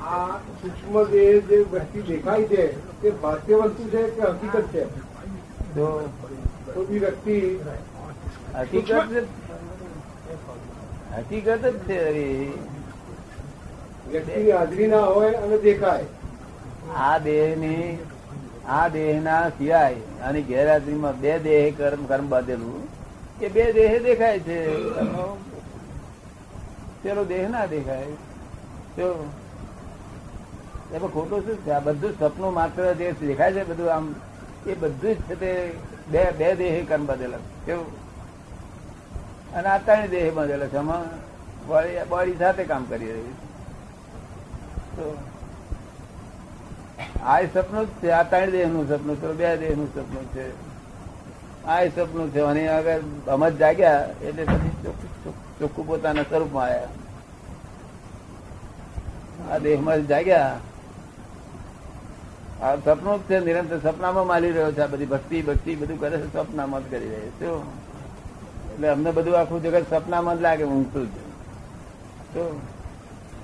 આ 0.01 0.39
સૂક્ષ્મ 0.61 1.03
દેહ 1.03 1.47
જે 1.47 1.65
વ્યક્તિ 1.71 2.01
દેખાય 2.01 2.45
છે 2.45 2.77
તે 3.01 3.09
ભારતીય 3.09 3.57
વસ્તુ 3.57 3.89
છે 3.89 4.03
કે 4.03 4.21
હકીકત 4.21 4.71
છે? 4.71 4.87
જો. 5.75 6.09
કોઈ 6.73 6.99
વ્યક્તિ 6.99 7.59
હકીકત 8.55 9.13
હકીકત 11.17 11.65
જ 11.65 11.77
છે 11.79 11.97
હરી. 12.07 12.53
વ્યક્તિની 14.11 14.51
હાજરી 14.51 14.87
ના 14.87 15.05
હોય 15.05 15.33
અને 15.33 15.57
દેખાય. 15.57 16.05
આ 16.95 17.17
દેહની 17.17 17.97
આ 18.69 18.87
દેહના 18.87 19.49
સિવાય 19.49 19.95
આની 20.23 20.41
ગેરહાજરીમાં 20.41 21.19
બે 21.19 21.39
દેહ 21.39 21.73
કર્મ 21.77 22.05
કર્મ 22.05 22.29
બાંધેલું 22.29 22.87
એ 23.41 23.47
બે 23.47 23.63
દેહ 23.73 23.91
દેખાય 24.03 24.39
છે? 24.39 24.59
પેલો 27.03 27.25
દેહ 27.25 27.49
ના 27.49 27.65
દેખાય. 27.65 28.05
જો 28.97 29.07
એમાં 30.93 31.11
ખોટું 31.11 31.41
શું 31.45 31.57
છે? 31.65 31.71
આ 31.71 31.79
બધું 31.79 32.13
સપનું 32.19 32.53
માત્ર 32.53 32.93
જે 32.93 33.11
દેખાય 33.11 33.53
છે 33.53 33.63
બધું 33.63 33.93
આમ 33.93 34.15
એ 34.67 34.73
બધું 34.73 35.13
જ 35.13 35.21
છે 35.27 35.35
તે 35.39 35.51
બે 36.11 36.31
બે 36.37 36.55
દેહ 36.55 36.85
કર્મ 36.89 37.05
બાંધેલા. 37.05 37.37
કેવું? 37.65 38.04
અને 39.55 39.67
આ 39.73 39.79
ત્રણ 39.85 40.09
દેહ 40.13 40.25
બાંધેલો 40.37 40.65
છે 40.73 40.81
બોડી 42.11 42.39
સાથે 42.41 42.63
કામ 42.71 42.83
કરી 42.89 43.13
રહ્યું 43.15 43.37
આ 47.25 47.39
સપનું 47.53 47.85
જ 47.87 47.91
છે, 48.01 48.09
આ 48.11 48.25
ત્રણ 48.31 48.51
દેહનું 48.55 48.85
સપનું 48.89 49.15
તો 49.21 49.27
બે 49.39 49.47
દેહનું 49.63 49.87
સપનું 49.95 50.25
છે. 50.33 50.45
આ 51.67 51.81
સપનું 51.95 52.27
છે, 52.33 52.41
અને 52.51 52.63
આગળ 52.75 53.01
સમજ 53.25 53.53
જાગ્યા, 53.61 54.03
એટલે 54.27 54.43
પછી 54.45 54.73
ચોખ્ખું 55.59 55.85
પોતાના 55.87 56.27
સ્વરૂપમાં 56.29 56.65
આવ્યા. 56.65 56.91
આ 59.51 59.59
દેહમાં 59.65 60.07
જાગ્યા. 60.11 60.55
આ 62.61 62.75
સપનું 62.85 63.17
જ 63.19 63.27
છે, 63.27 63.35
નિરંતર 63.47 63.79
સપનામાં 63.87 64.27
માલી 64.31 64.53
રહ્યો 64.55 64.71
છે, 64.77 64.81
આ 64.81 64.91
બધી 64.93 65.11
ભક્તિ 65.13 65.37
ભક્તિ 65.49 65.71
બધું 65.81 65.99
કરે 65.99 66.17
છે, 66.21 66.27
સપનામાં 66.33 66.81
જ 66.83 66.85
કરી 66.91 67.11
રહ્યો 67.13 67.33
છે. 67.39 67.49
એટલે 68.75 68.87
અમને 68.89 69.11
બધું 69.11 69.39
આખું 69.39 69.63
જગત 69.63 69.85
સપનામાં 69.89 70.37
જ 70.37 70.41
લાગે 70.41 70.63
ઊંઘતું 70.63 71.07
જ 71.07 71.17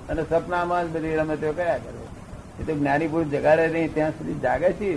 અને 0.10 0.22
સપનામાં 0.30 0.86
જ 0.86 0.96
બધી 0.96 1.15
રમે 1.15 1.36
તે 1.36 1.52
કયા 1.52 1.78
કરે? 1.78 2.02
એ 2.60 2.63
તો 2.67 2.74
જ્ઞાની 2.76 3.08
પુરુષ 3.08 3.28
જગાડે 3.28 3.67
નહીં, 3.67 3.94
ત્યાં 3.94 4.12
સુધી 4.12 4.39
જાગે 4.39 4.70
છે 4.72 4.89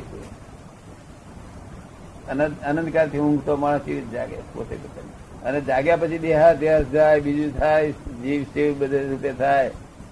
અનંત, 2.28 2.62
અનંતકાળથી 2.64 3.18
ઊંઘ 3.18 3.42
તો 3.46 3.56
માણસ 3.56 3.88
એવી 3.88 4.10
જાગે 4.12 4.36
પોતે 4.54 4.76
પોતાની. 4.76 5.14
અને 5.44 5.60
જાગ્યા 5.60 5.96
પછી 5.96 6.18
દેહાધ્યાસ 6.18 6.84
જાય, 6.92 7.20
બીજું 7.20 7.50
થાય, 7.58 7.92
જીવ 8.22 8.42
શિવ 8.42 8.78
બધે 8.78 8.98
રૂપે 9.08 9.32
થાય. 9.32 9.70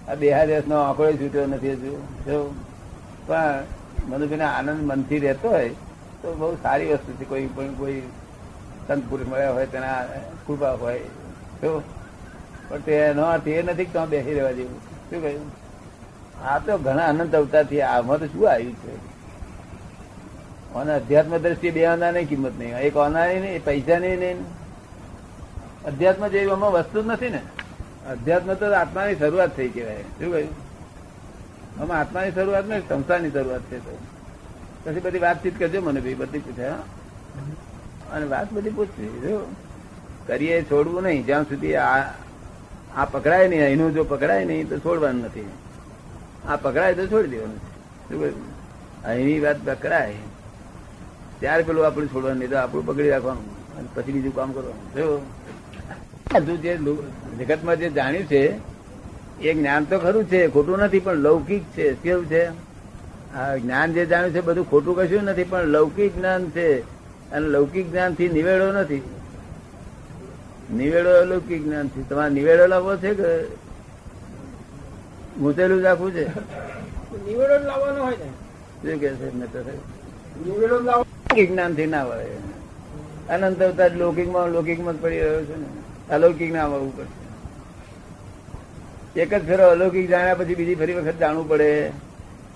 આ 0.09 0.15
દેહાધ્યાસ 0.15 0.67
નો 0.69 0.77
આંકડો 0.77 1.13
છૂટ્યો 1.13 1.47
નથી 1.47 1.71
હજુ. 1.71 1.93
પણ 3.27 3.63
મનુભાઈને 4.09 4.45
આનંદ 4.45 4.83
મનથી 4.83 5.19
રહેતો 5.19 5.49
હોય, 5.49 5.69
તો 6.23 6.35
બહુ 6.35 6.57
સારી 6.63 6.87
વસ્તુ 6.87 7.13
છે. 7.13 7.25
કોઈ 7.25 7.47
પણ, 7.47 7.75
કોઈ 7.75 8.03
સંત 8.89 9.11
પુરુષ 9.11 9.27
મળ્યા 9.27 9.51
હોય, 9.51 9.67
તેના 9.67 10.05
કૃપા 10.47 10.73
હોય, 10.73 10.99
તો 11.61 11.83
પણ 12.69 12.79
તેનો 12.79 13.23
અર્થ 13.23 13.49
એ 13.49 13.63
નથી 13.63 13.85
કે 13.85 14.07
બેસી 14.07 14.35
રહેવા 14.35 14.53
જેવું. 14.53 14.81
શું 15.11 15.23
કહ્યું? 15.23 15.63
આ 16.45 16.59
તો 16.59 16.79
ઘણા 16.79 17.07
અનંત 17.07 17.35
અવતારથી 17.35 17.83
આમાં 17.83 18.19
તો 18.19 18.27
શું 18.27 18.51
આવ્યું 18.51 18.75
છે? 18.75 19.13
અને 20.75 20.93
અધ્યાત્મ 20.93 21.37
દ્રષ્ટિએ 21.37 21.71
બે 21.71 21.87
આનાની 21.87 22.25
કિંમત 22.25 22.59
નહીં 22.59 22.77
એક 22.77 22.97
આનાની 22.97 23.41
નહીં 23.41 23.65
પૈસાની 23.65 24.17
નહીં. 24.17 24.37
અધ્યાત્મ 25.85 26.29
જેવી 26.29 26.51
આમાં 26.51 26.73
વસ્તુ 26.73 27.03
જ 27.03 27.07
નથી 27.07 27.31
ને. 27.31 27.43
અધ્યાત્મ 28.11 28.55
તો 28.55 28.73
આત્માની 28.73 29.17
શરૂઆત 29.17 29.57
થઈ 29.57 29.69
કહેવાય. 29.69 30.03
શું 30.03 30.33
કહ્યું? 30.33 30.49
આમાં 31.83 32.01
આત્માની 32.01 32.33
શરૂઆત 32.33 32.69
નહીં 32.69 32.89
સંસ્થાની 32.89 33.31
શરૂઆત 33.31 33.61
છે 33.61 33.79
તો. 33.79 33.99
પછી 34.85 35.01
બધી 35.01 35.19
વાતચીત 35.19 35.59
કરજો 35.59 35.81
મને 35.81 36.01
ભાઈ, 36.01 36.15
બધી 36.15 36.39
પૂછે 36.39 36.69
હા? 36.69 36.79
અને 38.15 38.27
વાત 38.33 38.49
બધી 38.55 38.77
પૂછવી. 38.79 39.37
કરીએ 40.27 40.57
છોડવું 40.71 41.03
નહીં, 41.05 41.23
જ્યાં 41.29 41.47
સુધી 41.51 41.77
આ 41.77 43.07
પકડાય 43.13 43.47
નહીં 43.53 43.65
એનું 43.75 43.91
જો 43.97 44.03
પકડાય 44.13 44.45
નહીં, 44.51 44.69
તો 44.71 44.77
છોડવાનું 44.79 45.23
નથી. 45.27 45.51
આ 46.49 46.57
પકડાય 46.65 46.95
તો 46.99 47.05
છોડી 47.13 47.33
દેવાનું 47.35 47.61
અહીંની 49.05 49.41
વાત 49.45 49.59
પકડાય, 49.69 50.19
ત્યારે 51.41 51.63
પેલું 51.69 51.83
આપણું 51.87 52.11
છોડવાનું, 52.15 52.39
નહીં 52.41 52.53
તો 52.53 52.57
આપણું 52.63 52.85
પકડી 52.89 53.13
રાખવાનું 53.15 53.47
અને 53.77 53.89
પછી 53.95 54.15
બીજું 54.17 54.35
કામ 54.39 54.51
કરવાનું. 54.57 54.87
જો 54.97 55.07
બધું 56.33 56.59
જે 56.65 56.73
જગતમાં 57.39 57.77
જે 57.81 57.89
જાણ્યું 57.99 58.27
છે, 58.33 58.43
એ 59.41 59.51
જ્ઞાન 59.55 59.83
તો 59.91 59.97
ખરું 60.05 60.25
છે, 60.31 60.41
ખોટું 60.55 60.79
નથી, 60.85 61.05
પણ 61.07 61.19
લૌકિક 61.27 61.65
છે. 61.77 61.87
કેવું 62.03 62.27
છે? 62.33 62.43
આ 63.37 63.53
જ્ઞાન 63.63 63.89
જે 63.95 64.03
જાણ્યું 64.07 64.35
છે, 64.35 64.41
બધું 64.49 64.65
ખોટું 64.71 64.95
કશું 64.99 65.23
નથી, 65.31 65.49
પણ 65.51 65.67
લૌકિક 65.75 66.11
જ્ઞાન 66.17 66.43
છે. 66.57 66.69
અને 67.33 67.47
લૌકિક 67.49 67.91
જ્ઞાનથી 67.91 68.29
નિવેડો 68.29 68.73
નથી. 68.73 69.03
નિવેડો 70.75 71.11
અલૌકિક 71.21 71.65
જ્ઞાનથી 71.65 72.03
તમારે 72.03 72.35
નિવેડો 72.35 72.67
લાવવો 72.67 72.97
છે 72.97 73.15
કે 73.15 73.31
મૂતેલું 75.39 75.81
જ 75.81 75.85
રાખવું 75.85 76.13
છે? 76.13 76.25
નિવેડો 77.27 77.57
લાવવાનો 77.67 78.05
હોય 78.05 78.17
ને. 78.17 78.31
શું 78.83 79.01
કે 79.01 79.09
છે? 79.15 79.29
નિવેડો 80.47 80.81
લાવો 80.81 81.03
લૌકિક 81.03 81.49
જ્ઞાનથી 81.53 81.87
ના 81.87 82.05
વળે. 82.05 82.27
અનંત 83.29 83.63
અવતાર 83.63 83.93
લૌકિકમાં 83.93 84.49
લૌકિકમાં 84.49 84.95
જ 84.95 85.03
પડી 85.03 85.21
રહ્યો 85.21 85.45
છે 85.45 85.57
ને. 85.57 85.67
અલૌકિક 86.11 86.53
ના 86.53 86.65
આવવું 86.65 86.97
પડશે 86.97 87.21
એક 89.21 89.35
જ 89.35 89.47
ફેરો 89.47 89.65
અલૌકિક 89.69 90.09
જાણ્યા 90.09 90.35
પછી 90.35 90.55
બીજી 90.55 90.75
ફરી 90.75 90.95
વખત 90.95 91.19
જાણવું 91.21 91.49
પડે. 91.49 91.91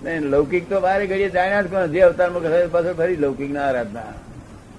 નહીં 0.03 0.21
લૌકિક 0.21 0.69
તો 0.69 0.79
બારે 0.79 1.07
ઘડીએ 1.07 1.29
જાણ્યા 1.29 1.61
જ 1.61 1.67
કોણ? 1.71 1.87
જે 1.87 2.01
અવતારમાં 2.01 2.71
પાછળ 2.71 2.93
ફરી 2.93 3.15
લૌકિક 3.15 3.51
ના 3.51 3.61
આરાધના. 3.61 4.13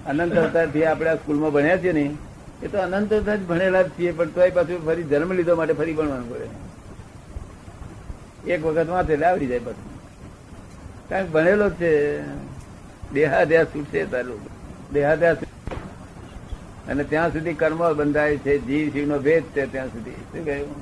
અનંત 0.08 0.34
અવતારથી 0.34 0.84
આપણે 0.84 1.10
આ 1.10 1.14
સ્કૂલમાં 1.14 1.52
ભણ્યા 1.52 1.76
છીએ 1.76 1.92
ને, 1.92 2.14
એ 2.62 2.68
તો 2.68 2.78
અનંત 2.78 3.12
અવતાર 3.12 3.36
ભણેલા 3.36 3.82
જ 3.82 3.88
છીએ, 3.88 4.12
પણ 4.12 4.28
તોય 4.28 4.50
પાછું 4.50 4.86
ફરી 4.86 5.02
જન્મ 5.02 5.32
લીધો 5.32 5.56
માટે 5.56 5.72
ફરી 5.72 5.92
ભણવાનું 5.92 6.30
પડે. 6.30 6.68
એક 8.52 8.64
વખત 8.64 8.88
વાંચે 8.88 9.12
એટલે 9.12 9.26
આવડી 9.26 9.46
જાય 9.46 9.58
પાછું. 9.58 9.98
કારણ 11.08 11.24
કે 11.24 11.30
ભણેલો 11.30 11.70
છે. 11.70 12.22
દેહાધ્યાસ 13.12 13.66
છૂટશે 13.66 14.04
તારું. 14.04 14.40
દેહાધ્યાસ 14.92 15.36
અને 16.88 17.04
ત્યાં 17.04 17.32
સુધી 17.32 17.54
કર્મ 17.54 17.92
બંધાય 17.92 18.36
છે. 18.36 18.58
જીવ 18.58 18.92
શિવ 18.92 19.08
નો 19.08 19.18
ભેદ 19.18 19.42
છે 19.42 19.72
ત્યાં 19.72 19.88
સુધી. 19.88 20.10
શું 20.10 20.44
કહ્યું? 20.44 20.74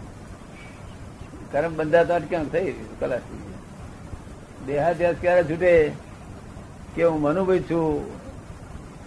કર્મ 1.53 1.75
બંધાતા 1.77 2.19
ક્યાં 2.19 2.45
થઈ 2.45 2.75
કલાક 3.01 3.21
દેહાધ્યાસ 4.67 5.17
ક્યારે 5.21 5.45
છૂટે? 5.45 5.93
કે 6.95 7.05
હું 7.05 7.21
મનુભાઈ 7.21 7.59
છું? 7.59 8.16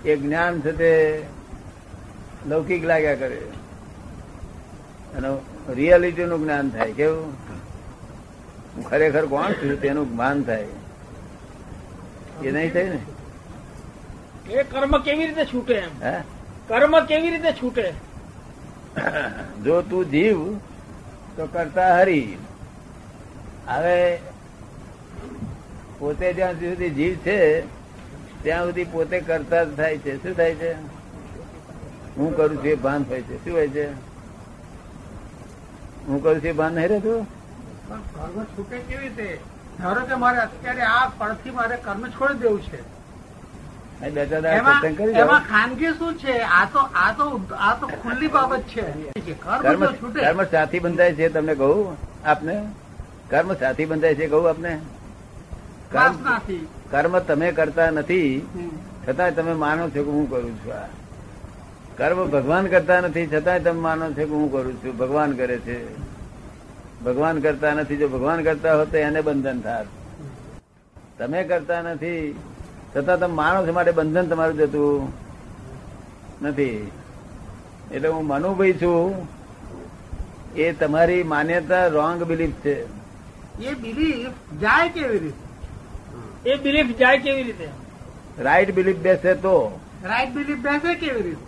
એ 0.06 0.16
જ્ઞાન 0.16 0.62
છે 0.62 0.72
તે 0.72 1.24
લૌકિક 2.48 2.86
લાગ્યા 2.86 3.16
કરે. 3.16 3.42
અને 5.16 5.28
રિયાલિટીનું 5.74 6.44
જ્ઞાન 6.44 6.70
થાય. 6.70 6.94
કેવું? 6.94 7.34
હું 8.76 8.84
ખરેખર 8.84 9.26
કોણ 9.26 9.52
છું? 9.52 9.82
તેનું 9.82 10.14
જ્ઞાન 10.14 10.44
થાય. 10.44 10.68
એ 12.44 12.52
નહીં 12.52 12.74
થાય 12.74 12.84
ને? 12.84 13.00
એ 14.54 14.64
કર્મ 14.64 14.98
કેવી 14.98 15.28
રીતે 15.28 15.46
છૂટે 15.46 15.74
એમ? 15.74 16.04
હે? 16.04 16.22
કર્મ 16.68 17.00
કેવી 17.06 17.30
રીતે 17.30 17.52
છૂટે? 17.52 17.94
જો 19.64 19.82
તું 19.82 20.06
જીવ 20.06 20.58
તો 21.38 21.48
કરતા 21.52 21.98
હરી. 21.98 22.38
હવે 23.68 24.20
પોતે 26.00 26.34
જ્યાં 26.34 26.54
સુધી 26.54 26.90
જીવ 26.90 27.16
છે 27.16 27.62
ત્યાં 28.44 28.66
સુધી 28.66 28.84
પોતે 28.84 29.20
કરતા 29.20 29.64
જ 29.64 29.78
થાય 29.78 29.98
છે. 29.98 30.24
શું 30.24 30.38
થાય 30.38 30.56
છે? 30.56 30.74
હું 32.18 32.38
કરું 32.38 32.58
છું 32.58 32.66
એ 32.66 32.76
ભાન 32.76 33.04
થાય 33.04 33.22
છે. 33.22 33.46
શું 33.46 33.54
હોય 33.54 33.68
છે? 33.68 33.86
હું 36.08 36.24
કરું 36.24 36.36
છું 36.36 36.50
એ 36.50 36.52
ભાન 36.52 36.74
નહીં 36.74 36.88
રહેતું? 36.88 37.28
કર્મ 37.90 38.44
છૂટે 38.44 38.78
કેવી 38.78 39.04
રીતે? 39.08 39.40
ધારો 39.80 40.06
કે 40.06 40.16
મારે 40.16 40.38
અત્યારે 40.38 40.82
આ 40.82 41.12
પળથી 41.18 41.50
મારે 41.50 41.78
કર્મ 41.78 42.08
છોડી 42.08 42.40
દેવું 42.40 42.62
છે. 42.62 43.00
કર્મ 50.14 50.44
સાથી 50.44 50.80
બંધાય 50.80 51.14
છે 51.14 51.30
તમને 51.30 51.56
કહું 51.56 51.98
આપને? 52.26 52.66
કર્મ 53.30 53.54
સાથી 53.54 53.86
બંધાય 53.86 54.16
છે 54.16 54.28
કહું 54.28 54.50
આપને? 54.50 54.80
કર્મ 55.92 56.16
કર્મ 56.92 57.20
તમે 57.20 57.52
કરતા 57.52 57.92
નથી 57.92 58.48
છતાંય 59.08 59.32
તમે 59.32 59.54
માનો 59.54 59.84
છો 59.84 60.04
કે 60.04 60.10
હું 60.10 60.30
કરું 60.30 60.56
છું 60.56 60.74
આ. 60.74 60.88
કર્મ 61.98 62.30
ભગવાન 62.30 62.68
કરતા 62.68 63.02
નથી 63.02 63.28
છતાંય 63.28 63.60
તમે 63.60 63.80
માનો 63.80 64.10
છો 64.10 64.14
કે 64.14 64.24
હું 64.24 64.52
કરું 64.52 64.74
છું. 64.74 64.98
ભગવાન 64.98 65.32
કરે 65.32 65.58
છે. 65.58 65.98
ભગવાન 67.04 67.40
કરતા 67.40 67.74
નથી 67.74 67.98
જો 67.98 68.08
ભગવાન 68.08 68.44
કરતા 68.44 68.76
હોત 68.76 68.92
તો 68.92 68.98
એને 68.98 69.22
બંધન 69.22 69.62
થાત. 69.62 69.86
તમે 71.18 71.44
કરતા 71.44 71.82
નથી 71.82 72.36
છતાં 72.96 73.20
તમે 73.20 73.34
માનો 73.34 73.68
છો 73.68 73.74
માટે 73.74 73.92
બંધન 73.92 74.28
તમારું 74.28 74.58
જતું 74.58 75.14
નથી. 76.42 76.92
એટલે 77.92 78.10
હું 78.10 78.28
મનુભાઈ 78.28 78.74
છું. 78.74 79.28
એ 80.56 80.72
તમારી 80.72 81.24
માન્યતા 81.24 81.88
રોંગ 81.88 82.24
બિલીફ 82.24 82.52
છે. 82.52 82.84
એ 83.64 83.74
બિલીફ 83.74 84.60
જાય 84.60 84.90
કેવી 84.90 85.20
રીતે? 85.20 85.49
એ 86.46 86.56
બિલીફ 86.56 86.98
જાય 86.98 87.18
કેવી 87.18 87.44
રીતે? 87.44 87.70
રાઈટ 88.40 88.72
બિલીફ 88.76 88.98
બેસે 88.98 89.34
તો. 89.36 89.80
રાઈટ 90.04 90.34
બિલીફ 90.34 90.60
બેસે 90.60 90.96
કેવી 90.96 91.22
રીતે? 91.22 91.46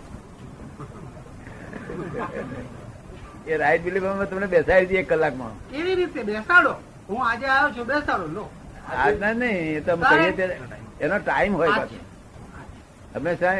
એ 3.46 3.56
રાઈટ 3.56 3.82
બિલીફ 3.84 4.04
અમે 4.04 4.26
તમને 4.26 4.46
બેસાડી 4.46 4.86
દઈએ 4.86 4.98
એક 4.98 5.08
કલાકમાં. 5.08 5.70
કેવી 5.70 5.94
રીતે? 5.94 6.22
બેસાડો. 6.22 6.74
હું 7.08 7.26
આજે 7.28 7.46
આવ્યો 7.46 7.70
છું 7.76 7.86
બેસાડો 7.86 8.26
લો. 8.26 8.48
આજના 8.96 9.32
નહીં 9.32 9.84
તમે 9.84 10.06
કહીએ 10.08 10.32
ત્યારે 10.32 10.56
એનો 11.00 11.18
ટાઈમ 11.18 11.54
હોય 11.54 11.70
પાછો. 11.70 11.98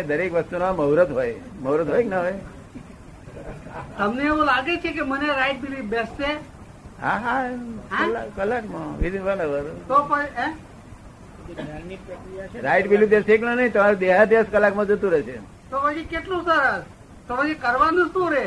દરેક 0.09 0.33
વસ્તુનો 0.33 0.73
મુહૂર્ત 0.73 1.11
હોય. 1.11 1.35
મુહૂર્ત 1.63 1.89
હોય 1.89 2.03
કે 2.03 2.09
ના 2.09 2.19
હોય? 2.19 2.35
તમને 3.99 4.23
એવું 4.25 4.45
લાગે 4.45 4.77
છે 4.77 4.93
કે 4.93 5.03
મને 5.03 5.27
રાઈટ 5.27 5.61
બિલીફ 5.61 5.85
બેસશે? 5.85 6.31
હા 7.01 7.19
હા 7.19 7.49
હા? 7.91 8.07
કલાક 8.07 8.29
કલાકમાં 8.37 8.99
વિધિન 8.99 9.23
વન 9.23 9.41
અવર 9.41 9.65
તો 9.89 10.03
પણ 10.03 10.53
રાઈટ 12.65 12.89
બિલીફ 12.89 13.11
તે 13.13 13.21
શીખલો 13.29 13.55
નહીં 13.61 13.73
તમારું 13.77 14.01
દેહાદ્યાસ 14.03 14.49
કલાકમાં 14.53 14.91
જતું 14.91 15.11
રહેશે 15.15 15.37
તો 15.71 15.77
પછી 15.85 16.05
કેટલું 16.13 16.43
સરસ? 16.45 16.83
તો 17.29 17.33
પછી 17.37 17.57
કરવાનું 17.63 18.09
શું 18.15 18.29
રે? 18.35 18.45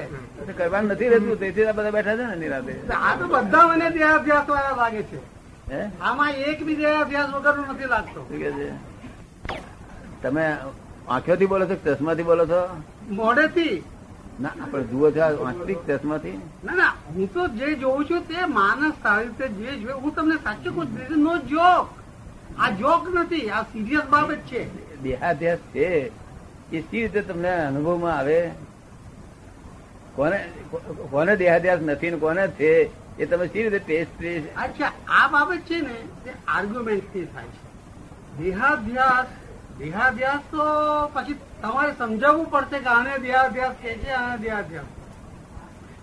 કરવાનું 0.57 0.91
નથી 0.91 1.09
રહેતું 1.09 1.39
તેથી 1.39 1.67
બધા 1.77 1.91
બેઠા 1.91 2.17
છે 2.19 2.25
ને 2.31 2.35
નિરાતે. 2.35 2.73
આ 2.99 3.15
તો 3.19 3.25
બધા 3.27 3.65
મને 3.69 3.87
દેહાભ્યાસ 3.97 4.47
વાળા 4.49 4.77
લાગે 4.81 5.03
છે. 5.09 5.19
આમાં 6.01 6.33
એક 6.51 6.59
બી 6.67 6.77
દેહાભ્યાસ 6.81 7.31
વગર 7.35 7.55
નથી 7.65 7.89
લાગતો. 7.93 8.21
તમે 10.21 10.45
આંખોથી 11.07 11.47
બોલો 11.47 11.65
છો 11.65 11.75
ચશ્મા 11.75 11.95
ચશ્માથી 11.97 12.27
બોલો 12.29 12.45
છો? 12.47 12.61
મોઢેથી? 13.19 13.75
ના 14.39 14.67
પણ 14.71 14.87
જુઓ 14.91 15.11
છો 15.11 15.25
વાસ્તવિક 15.43 15.79
ચશ્માથી? 15.89 16.37
ના 16.63 16.75
ના 16.75 16.93
હું 17.15 17.27
તો 17.33 17.41
જે 17.59 17.67
જોઉં 17.83 18.07
છું 18.07 18.21
તે 18.29 18.47
માનસ 18.53 18.95
સારી 19.03 19.29
રીતે 19.29 19.45
જે 19.59 19.77
જોયું 19.81 20.01
હું 20.03 20.15
તમને 20.15 20.37
સાચું 20.45 20.71
કહું 20.75 20.87
નો 21.23 21.33
જોક 21.51 21.85
આ 22.59 22.69
જોક 22.69 23.07
નથી 23.15 23.49
આ 23.49 23.61
સિરિયસ 23.61 24.03
બાબત 24.03 24.35
છે. 24.35 24.61
દેહાધ્યાસ 25.01 25.57
છે. 25.57 26.07
એ 26.71 26.81
સી 26.81 27.01
રીતે 27.01 27.21
તમને 27.21 27.49
અનુભવમાં 27.49 28.17
આવે? 28.17 28.51
કોને 30.15 30.37
કોને 31.11 31.35
દેહાધ્યાસ 31.35 31.79
નથી 31.81 32.11
ને 32.11 32.17
કોને 32.17 32.47
છે? 32.47 32.89
એ 33.17 33.25
તમે 33.25 33.47
સી 33.47 33.69
રીતે 33.69 33.79
ટેસ્ટ 33.79 34.57
અચ્છા 34.57 34.91
આ 35.07 35.27
બાબત 35.27 35.57
છે 35.57 35.81
ને 35.81 35.93
તે 36.23 36.31
આર્ગ્યુમેન્ટથી 36.47 37.25
થાય 37.25 37.45
છે. 37.45 37.65
દેહાભ્યાસ 38.37 39.25
દેહાધ્યાસ 39.77 40.39
તો 40.51 40.63
પછી 41.13 41.33
તમારે 41.61 41.93
સમજાવવું 41.97 42.51
પડશે 42.51 42.79
કે 42.79 42.85
આને 42.85 43.17
દેહાભ્યાસ 43.17 43.71
કે 43.81 43.93
છે 43.93 44.11
આને 44.11 44.37
દેહાધ્યાસ 44.37 44.85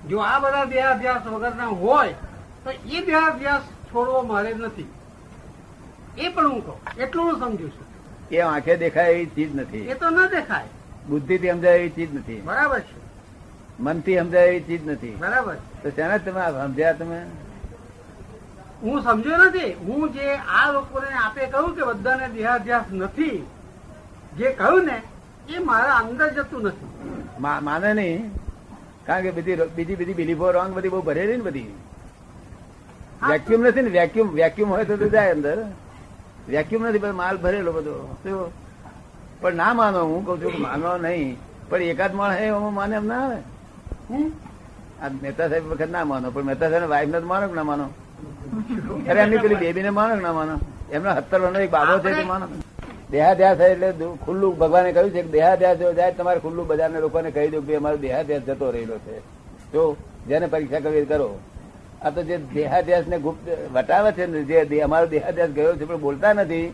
જો 0.08 0.18
આ 0.18 0.38
બધા 0.38 0.64
દેહાભ્યાસ 0.64 1.26
વગરના 1.26 1.66
હોય 1.66 2.12
તો 2.64 2.70
એ 2.70 3.00
દેહાભ્યાસ 3.06 3.60
છોડવો 3.62 4.22
મારે 4.22 4.54
નથી. 4.54 4.88
એ 6.18 6.28
પણ 6.28 6.48
હું 6.48 6.66
કહું 6.66 7.02
એટલું 7.02 7.24
હું 7.26 7.40
સમજુ 7.40 7.68
છું. 7.68 7.86
એ 8.30 8.40
આંખે 8.40 8.76
દેખાય 8.76 9.12
એવી 9.12 9.26
ચીજ 9.26 9.56
નથી. 9.56 9.78
એ 9.78 9.94
તો 9.94 10.10
ન 10.10 10.26
દેખાય. 10.26 10.64
બુદ્ધિથી 11.08 11.50
સમજાય 11.50 11.78
એવી 11.78 11.90
ચીજ 11.90 12.14
નથી. 12.14 12.40
બરાબર 12.40 12.80
છે. 12.80 13.00
મનથી 13.80 14.18
સમજાય 14.18 14.46
એવી 14.46 14.60
ચીજ 14.60 14.88
નથી. 14.88 15.16
બરાબર 15.20 15.54
તો 15.54 15.90
શેના 15.90 16.18
તમે 16.18 16.40
સમજ્યા 16.40 16.92
તમે? 16.92 17.22
હું 18.82 19.02
સમજ્યો 19.02 19.36
નથી. 19.36 19.72
હું 19.72 20.12
જે 20.12 20.36
આ 20.36 20.72
લોકોને 20.72 21.06
આપે 21.06 21.46
કહ્યું 21.46 21.76
કે 21.76 21.82
બધાને 21.82 22.28
દેહાધ્યાસ 22.28 22.84
નથી 22.92 23.46
જે 24.36 24.52
કહ્યું 24.52 24.84
ને 24.84 25.02
એ 25.48 25.58
મારા 25.58 25.94
અંદર 25.94 26.28
જતું 26.30 26.62
નથી. 26.62 26.88
માને 27.40 27.94
નહીં. 27.94 28.30
કારણ 29.06 29.22
કે 29.22 29.30
બધી 29.30 29.56
બીજી 29.76 29.94
બધી 29.94 30.14
બિલીફો 30.14 30.50
રોંગ 30.50 30.74
બધી 30.74 30.88
બહુ 30.88 31.02
ભરેલી 31.02 31.36
ને 31.36 31.42
બધી. 31.42 31.74
વેક્યુમ 33.28 33.62
નથી 33.62 33.82
ને? 33.82 33.90
વેક્યુમ 33.90 34.28
વેક્યુમ 34.28 34.68
હોય 34.70 34.84
તો 34.84 34.96
તો 34.96 35.08
જાય 35.08 35.32
અંદર. 35.32 35.66
વેક્યુમ 36.48 36.86
નથી 36.86 36.98
પણ 36.98 37.14
માલ 37.14 37.36
ભરેલો 37.36 37.72
બધો. 37.72 38.50
પણ 39.40 39.54
ના 39.54 39.72
માનો 39.72 40.04
હું 40.04 40.26
કઉ 40.26 40.36
છું 40.36 40.62
માનો 40.62 40.98
નહીં. 40.98 41.36
પણ 41.68 41.82
એકાદ 41.82 42.14
માણસ 42.14 42.38
હે 42.38 42.50
માને 42.50 42.96
એમ 42.96 43.06
ના 43.06 43.24
આવે. 43.24 43.36
આ 45.02 45.08
મહેતા 45.22 45.48
સાહેબ 45.48 45.66
વખત 45.66 45.90
ના 45.90 46.04
માનો 46.04 46.30
પણ 46.30 46.42
મહેતા 46.42 46.70
સાહેબ 46.70 46.88
વાઈફ 46.90 47.08
ને 47.08 47.18
માનો 47.18 47.48
કે 47.48 47.54
ના 47.54 47.62
માનો? 47.62 47.88
અરે 49.10 49.20
એમની 49.20 49.38
પેલી 49.38 49.54
બેબી 49.54 49.82
ને 49.82 49.90
માનો 49.90 50.14
કે 50.16 50.22
ના 50.22 50.32
માનો? 50.32 50.58
એમનો 50.92 51.14
સત્તર 51.14 51.40
વર્ષનો 51.40 51.58
એક 51.58 51.70
બાબો 51.70 51.98
છે 51.98 52.14
તે 52.14 52.24
માનો. 52.24 52.46
દેહાધ્યાસ 53.10 53.58
થાય 53.58 53.70
એટલે 53.70 54.06
ખુલ્લું 54.24 54.58
ભગવાને 54.58 54.92
કહ્યું 54.92 55.10
છે 55.10 55.22
કે 55.22 55.28
દેહાધ્યાસ 55.28 55.78
જો 55.78 55.92
જાય 55.92 56.12
તમારે 56.12 56.40
ખુલ્લું 56.40 56.66
બજારને 56.66 57.00
લોકોને 57.00 57.30
કહી 57.30 57.48
દઉં 57.48 57.66
કે 57.66 57.76
અમારો 57.76 57.96
દેહાધ્યાસ 57.96 58.42
જતો 58.42 58.70
રહેલો 58.70 58.98
છે. 58.98 59.18
જો 59.72 59.96
જેને 60.28 60.46
પરીક્ષા 60.46 60.80
કરવી 60.80 61.04
કરો. 61.04 61.38
આ 62.04 62.10
તો 62.10 62.22
જે 62.22 62.36
દેહાદ્યાસ 62.54 63.06
ને 63.08 63.18
ગુપ્ત 63.18 63.46
વટાવે 63.74 64.12
છે 64.12 64.26
ને 64.26 64.42
જે 64.44 64.80
અમારો 64.80 65.06
દેહાદ્યાસ 65.06 65.50
ગયો 65.50 65.76
છે 65.76 65.84
પણ 65.84 66.00
બોલતા 66.00 66.32
નથી. 66.32 66.66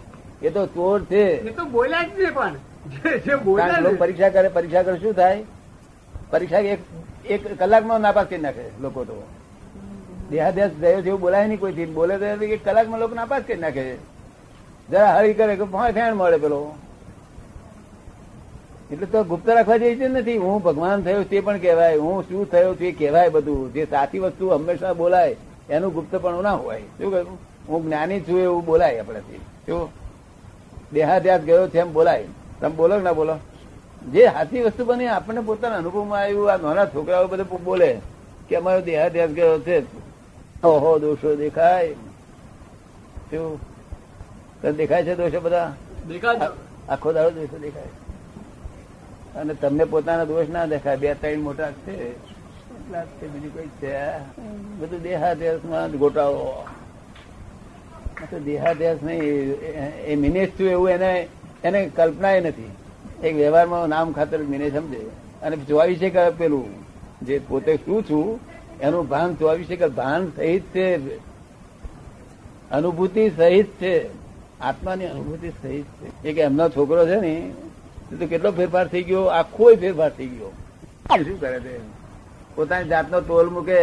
એ 0.43 0.51
તો 0.51 0.67
ચોર 0.67 0.99
છે. 1.05 1.25
એ 1.49 1.53
તો 1.53 1.65
બોલ્યા 1.65 2.03
જ 2.03 2.33
પણ. 2.35 2.55
પરીક્ષા 3.99 4.29
કરે 4.29 4.49
પરીક્ષા 4.49 4.83
કરે 4.83 4.97
શું 4.99 5.15
થાય? 5.15 5.43
પરીક્ષા 6.31 6.59
એક 6.59 6.81
એક 7.27 7.43
કલાકમાં 7.59 8.01
નાપાસ 8.01 8.27
કરી 8.27 8.39
નાખે 8.39 8.65
લોકો 8.81 9.05
તો. 9.05 9.17
દેહાદ્યાસ 10.31 10.71
ગયો 10.81 11.01
છે 11.03 11.09
એવું 11.09 11.21
બોલાય 11.21 11.47
નહીં 11.47 11.61
કોઈથી. 11.61 11.87
બોલે 11.99 12.15
તો 12.19 12.25
એક 12.45 12.65
કલાકમાં 12.65 13.01
લોકો 13.01 13.15
નાપાસ 13.15 13.43
કરી 13.47 13.57
નાખે. 13.57 13.85
જરા 14.91 15.15
હરી 15.17 15.35
કરે 15.35 15.57
કે 15.57 15.65
ફેણ 15.97 16.15
મળે 16.15 16.37
પેલો. 16.37 16.61
એટલે 18.93 19.07
તો 19.07 19.25
ગુપ્ત 19.25 19.49
રાખવા 19.49 19.77
જેવી 19.77 20.09
નથી. 20.09 20.37
હું 20.37 20.63
ભગવાન 20.63 21.03
થયો 21.03 21.23
તે 21.23 21.41
પણ 21.41 21.59
કહેવાય 21.59 21.97
હું 21.97 22.23
શું 22.23 22.51
થયો 22.51 22.75
તે 22.75 22.93
કહેવાય 22.93 23.29
બધું. 23.29 23.73
જે 23.73 23.85
સાચી 23.85 24.19
વસ્તુ 24.19 24.49
હંમેશા 24.49 24.93
બોલાય 24.93 25.37
એનું 25.71 25.93
ગુપ્તપણું 25.93 26.43
ના 26.43 26.53
હોય. 26.53 26.81
શું 26.81 27.11
કહ્યું? 27.11 27.39
હું 27.69 27.85
જ્ઞાની 27.85 28.21
છું 28.21 28.41
એવું 28.41 28.65
બોલાય 28.65 29.01
આપણાથી. 29.01 29.37
શું? 29.37 29.89
દેહાદ્યાસ 30.93 31.41
ગયો 31.41 31.69
છે 31.69 31.79
એમ 31.79 31.93
બોલાય. 31.93 32.25
તમે 32.61 32.75
બોલો 32.75 32.99
ના 32.99 33.13
બોલો? 33.13 33.35
જે 34.13 34.27
સાચી 34.27 34.61
વસ્તુ 34.61 34.85
બની 34.85 35.07
આપણને 35.07 35.41
પોતાના 35.41 35.77
અનુભવમાં 35.77 36.21
આવ્યું. 36.21 36.53
આ 36.53 36.57
નાના 36.57 36.87
છોકરાઓ 36.87 37.27
બધે 37.27 37.43
બોલે 37.43 38.01
કે 38.49 38.57
અમારો 38.57 38.81
દેહાદ્યાસ 38.81 39.31
ગયો 39.31 39.59
છે. 39.59 39.83
ઓહો 40.63 40.99
દોષો 40.99 41.37
દેખાય. 41.37 41.93
શું? 43.31 43.61
દેખાય 44.77 45.05
છે 45.05 45.15
દોષો 45.15 45.41
બધા? 45.41 45.73
દેખાય 46.09 46.41
આખો 46.89 47.13
દાડો 47.13 47.31
દોષો 47.31 47.59
દેખાય. 47.59 48.08
અને 49.37 49.55
તમને 49.55 49.85
પોતાના 49.85 50.25
દોષ 50.25 50.49
ના 50.49 50.67
દેખાય. 50.67 50.97
બે 50.97 51.15
ત્રણ 51.15 51.39
મોટા 51.39 51.71
છે. 51.71 52.11
એટલા 52.13 53.05
જ 53.05 53.07
બીજું 53.07 53.55
કઈ 53.55 53.67
છે. 53.67 54.19
બધું 54.79 55.03
દેહાદ્યાસમાં 55.03 55.93
જ 55.93 55.97
ગોટાળો 55.97 56.67
તો 58.31 58.39
નહીં 59.03 59.23
એ- 59.23 60.13
એ 60.13 60.15
છું 60.61 60.69
એવું 60.69 60.91
એને 60.91 61.29
એને 61.65 61.91
કલ્પના 61.97 62.41
નથી. 62.41 62.71
એક 63.25 63.37
વ્યવહારમાં 63.37 63.89
નામ 63.89 64.13
ખાતર 64.13 64.39
મિને 64.39 64.71
સમજે. 64.71 65.07
અને 65.43 65.57
ચોવીસે 65.57 66.11
કલાક 66.11 66.33
પેલું 66.39 66.65
જે 67.23 67.41
પોતે 67.49 67.77
શું 67.77 68.03
છું 68.03 68.41
એનું 68.81 69.09
ભાન 69.09 69.35
ચોવીસે 69.35 69.77
કલાક 69.77 69.91
ભાન 69.91 70.33
સહિત 70.37 70.63
છે. 70.63 71.17
અનુભૂતિ 72.71 73.31
સહિત 73.31 73.67
છે. 73.67 74.09
આત્માની 74.61 75.07
અનુભૂતિ 75.07 75.49
સહિત 75.49 75.85
છે. 75.85 76.29
એક 76.29 76.39
એમનો 76.39 76.69
છોકરો 76.69 77.07
છે 77.07 77.21
ને 77.21 77.29
એ 77.29 77.68
તો 78.11 78.27
કેટલો 78.27 78.51
ફેરફાર 78.53 78.87
થઈ 78.89 79.03
ગયો? 79.03 79.23
આખો 79.39 79.65
ફેરફાર 79.77 80.11
થઈ 80.11 80.27
ગયો. 80.27 80.51
શું 81.25 81.41
કરે 81.41 81.61
છે? 81.61 81.77
પોતાની 82.57 82.89
જાતનો 82.89 83.21
તોલ 83.21 83.49
મૂકે 83.49 83.81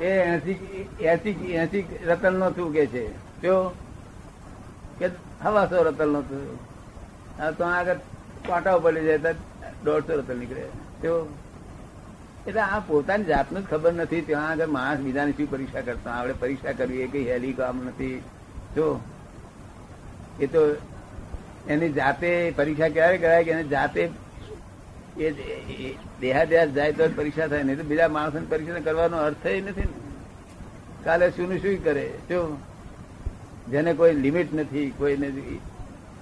એ 0.00 0.10
એસી 0.30 0.88
એસી 1.00 1.52
એસી 1.52 1.84
રતન 2.06 2.34
નો 2.38 2.50
શું 2.50 2.72
કે 2.72 2.86
છે? 2.86 3.04
કે 4.98 5.06
હવાસો 5.42 5.82
રતન 5.82 6.08
નો 6.08 6.20
તો 7.58 7.64
આગળ 7.64 7.98
કાંટાઓ 8.48 8.80
પડી 8.80 9.04
જાય 9.04 9.34
દોઢસો 9.84 10.12
રતન 10.18 10.38
નીકળે. 10.38 10.66
જો 11.02 11.12
એટલે 12.46 12.60
આ 12.60 12.78
પોતાની 12.86 13.24
જાતનું 13.24 13.62
જ 13.62 13.66
ખબર 13.70 13.92
નથી. 13.92 14.20
ત્યાં 14.20 14.48
આગળ 14.48 14.66
માણસ 14.66 14.98
બીજાની 14.98 15.32
શું 15.32 15.50
પરીક્ષા 15.50 15.80
કરતા? 15.80 16.12
આપણે 16.12 16.34
પરીક્ષા 16.40 16.72
કરવી 16.72 17.00
એ 17.00 17.06
કઈ 17.06 17.24
હેલી 17.30 17.52
કામ 17.52 17.76
નથી. 17.86 18.22
જો 18.76 19.00
એ 20.40 20.46
તો 20.46 20.60
એની 21.68 21.92
જાતે 21.92 22.50
પરીક્ષા 22.56 22.88
ક્યારે 22.88 23.18
કરાય 23.18 23.44
કે 23.44 23.50
એને 23.50 23.64
જાતે 23.64 24.10
એ 25.18 25.30
દેહાદ્યાસ 26.20 26.68
જાય 26.68 26.92
તો 26.92 27.08
પરીક્ષા 27.16 27.46
થાય. 27.46 27.62
નહીં 27.62 27.78
તો 27.78 27.84
બીજા 27.84 28.08
માણસોની 28.08 28.46
પરીક્ષા 28.46 28.84
કરવાનો 28.84 29.16
અર્થ 29.16 29.46
નથી 29.46 29.80
ને. 29.80 29.86
કાલે 31.04 31.30
શું 31.30 31.58
શું 31.58 31.84
કરે. 31.84 32.06
શું 32.28 32.58
જેને 33.70 33.92
કોઈ 33.94 34.14
લિમિટ 34.14 34.54
નથી, 34.54 34.92
કોઈ 34.98 35.16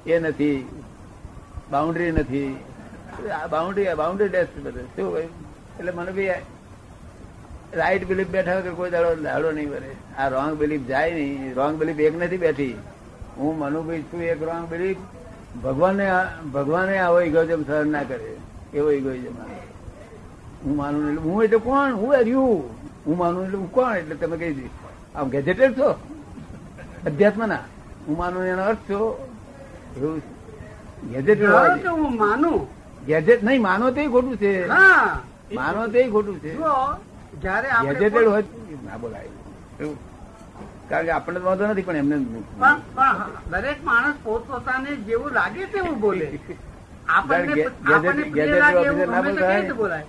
એ 0.06 0.18
નથી, 0.18 0.66
બાઉન્ડ્રી 1.70 2.12
નથી. 2.12 2.56
બાઉન્ડ્રી 3.50 3.94
બાઉન્ડ્રી 3.94 4.28
ડેસ્ટ 4.28 4.58
બધે. 4.62 4.82
શું 4.96 5.10
હોય? 5.10 5.28
એટલે 5.78 5.92
મને 5.92 6.12
બી 6.12 6.28
રાઈટ 7.74 8.06
બિલીફ 8.06 8.28
બેઠા 8.28 8.60
કે 8.60 8.70
કોઈ 8.70 8.90
દાડો 8.90 9.14
દાડો 9.22 9.50
નહીં 9.52 9.70
ભરે 9.70 9.90
આ 10.18 10.28
રોંગ 10.28 10.54
બિલીફ 10.54 10.86
જાય 10.86 11.14
નહીં. 11.14 11.54
રોંગ 11.54 11.78
બિલીફ 11.78 12.00
એક 12.00 12.14
નથી 12.22 12.36
બેઠી. 12.36 12.76
હું 13.36 13.58
મનુભાઈ 13.58 14.02
છું, 14.02 14.22
એક 14.22 14.42
રોંગ 14.42 14.68
બિલીફ. 14.70 14.96
ભગવાને 15.60 16.06
ભગવાને 16.54 16.94
આવો 16.98 17.18
ઇગોઇઝમ 17.20 17.62
સહન 17.68 17.88
ના 17.92 18.02
કરે. 18.02 18.30
એવો 18.74 18.90
ઇગોઇઝમ 18.90 19.36
હું 20.64 20.76
માનું 20.76 21.02
એટલે 21.08 21.20
હું 21.22 21.44
એટલે 21.44 21.58
કોણ? 21.58 21.90
હું 22.00 22.10
હર્યું 22.14 22.70
હું 23.06 23.16
માનું 23.18 23.44
એટલે 23.44 23.58
હું 23.58 23.72
કોણ? 23.72 23.96
એટલે 23.96 24.14
તમે 24.14 24.36
કહી 24.36 24.52
દી. 24.58 24.70
આમ 25.14 25.28
ગેજેટેડ 25.28 25.78
છો? 25.78 25.88
અધ્યાત્મ 27.06 27.42
ના 27.46 27.64
હું 28.06 28.16
માનું 28.16 28.42
એનો 28.52 28.62
અર્થ 28.62 28.84
છો? 28.90 29.00
એવું 29.96 30.22
ગેજેટેડ 31.10 31.86
હું 31.88 32.16
માનું. 32.16 32.58
ગેજેટ 33.06 33.44
નહીં 33.44 33.62
માનો 33.62 33.90
તે 33.90 34.02
ખોટું 34.08 34.36
છે. 34.36 34.52
માનો 35.58 35.88
તે 35.88 36.00
ખોટું 36.08 36.38
છે. 36.40 36.52
જયારે 37.42 37.68
ગેજેટેડ 37.86 38.26
હોય 38.28 38.44
ના 38.86 38.96
બોલાય. 38.96 39.28
એવું. 39.80 39.96
કારણ 40.92 41.04
કે 41.04 41.10
આપણને 41.10 41.40
વાંધો 41.40 41.66
નથી 41.66 41.82
પણ 41.82 41.96
એમને 41.96 42.16
દરેક 43.50 43.84
માણસ 43.84 44.14
પોતપોતાને 44.24 44.96
જેવું 44.96 45.30
લાગે 45.30 45.64
તેવું 45.64 46.00
બોલે. 46.00 46.38
આપણને 47.08 47.46
ગેજેટ- 47.46 47.92
આપણને 47.92 48.22
પ્રિય 48.22 48.46
ગેજેટ 48.46 48.58
લાગે 48.58 48.88
ઓફિસર 48.88 49.06
બોલતા 49.06 49.20
કેવી 49.20 49.54
રીતે 49.54 49.68
હોય? 49.68 49.76
બોલાય? 49.76 50.04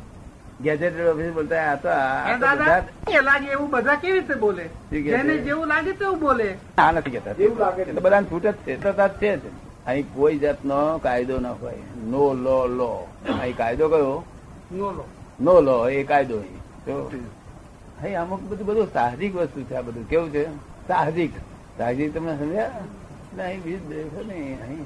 ગેજેટેડ 0.62 1.08
ઓફિસ 1.08 1.34
બોલતા 1.34 1.72
આ 1.72 1.76
તો 1.76 1.89
આ 1.89 2.28
હે 2.28 2.34
તો 2.34 2.39
દાદા 2.39 2.63
બધા 2.63 2.80
પ્રિય 2.80 3.22
લાગે 3.22 3.48
એવું 3.48 3.69
બધા 3.69 3.96
કેવી 3.96 4.19
રીતે 4.19 4.34
બોલે? 4.34 4.69
જેને 5.02 5.38
જેવું 5.38 5.67
લાગે 5.67 5.91
તેવું 5.91 6.19
બોલે. 6.19 6.58
આ 6.78 6.91
નથી 6.91 7.12
કેતા 7.12 7.32
એવું 7.39 7.58
લાગે 7.60 7.84
તો 7.84 8.02
બધાને 8.02 8.28
છૂટ 8.32 8.43
જ 8.43 8.54
છે. 8.54 8.84
તો 8.84 9.08
છે 9.08 9.38
જ. 9.38 9.39
અહીં 9.86 10.13
કોઈ 10.13 10.38
જાતનો 10.38 10.98
કાયદો 10.98 11.39
ન 11.39 11.46
હોય. 11.46 11.78
નો 12.06 12.34
લો 12.34 12.67
લો. 12.67 13.08
અહીં 13.41 13.58
કાયદો 13.58 13.89
કયો? 13.89 14.26
નો 14.72 14.91
લો. 14.91 15.08
નો 15.41 15.62
લો 15.62 15.89
એ 15.89 16.04
કાયદો 16.04 16.38
અહીં. 16.38 16.60
અહીં 18.02 18.22
અમુક 18.22 18.41
બધું 18.41 18.67
બધું 18.67 18.93
સાહજિક 18.93 19.36
વસ્તુ 19.36 19.63
છે 19.63 19.76
આ 19.76 19.82
બધું. 19.82 20.10
કેવું 20.10 20.32
છે? 20.32 20.72
સાહજિક 20.88 21.32
સાહજિક 21.78 22.13
તમને 22.13 22.38
સમજ્યા? 22.38 22.63
એટલે 22.63 23.43
અહીં 23.43 23.63
બીજું 23.63 23.89
દેશો 23.89 24.24
નહીં 24.28 24.62
અહીં 24.62 24.86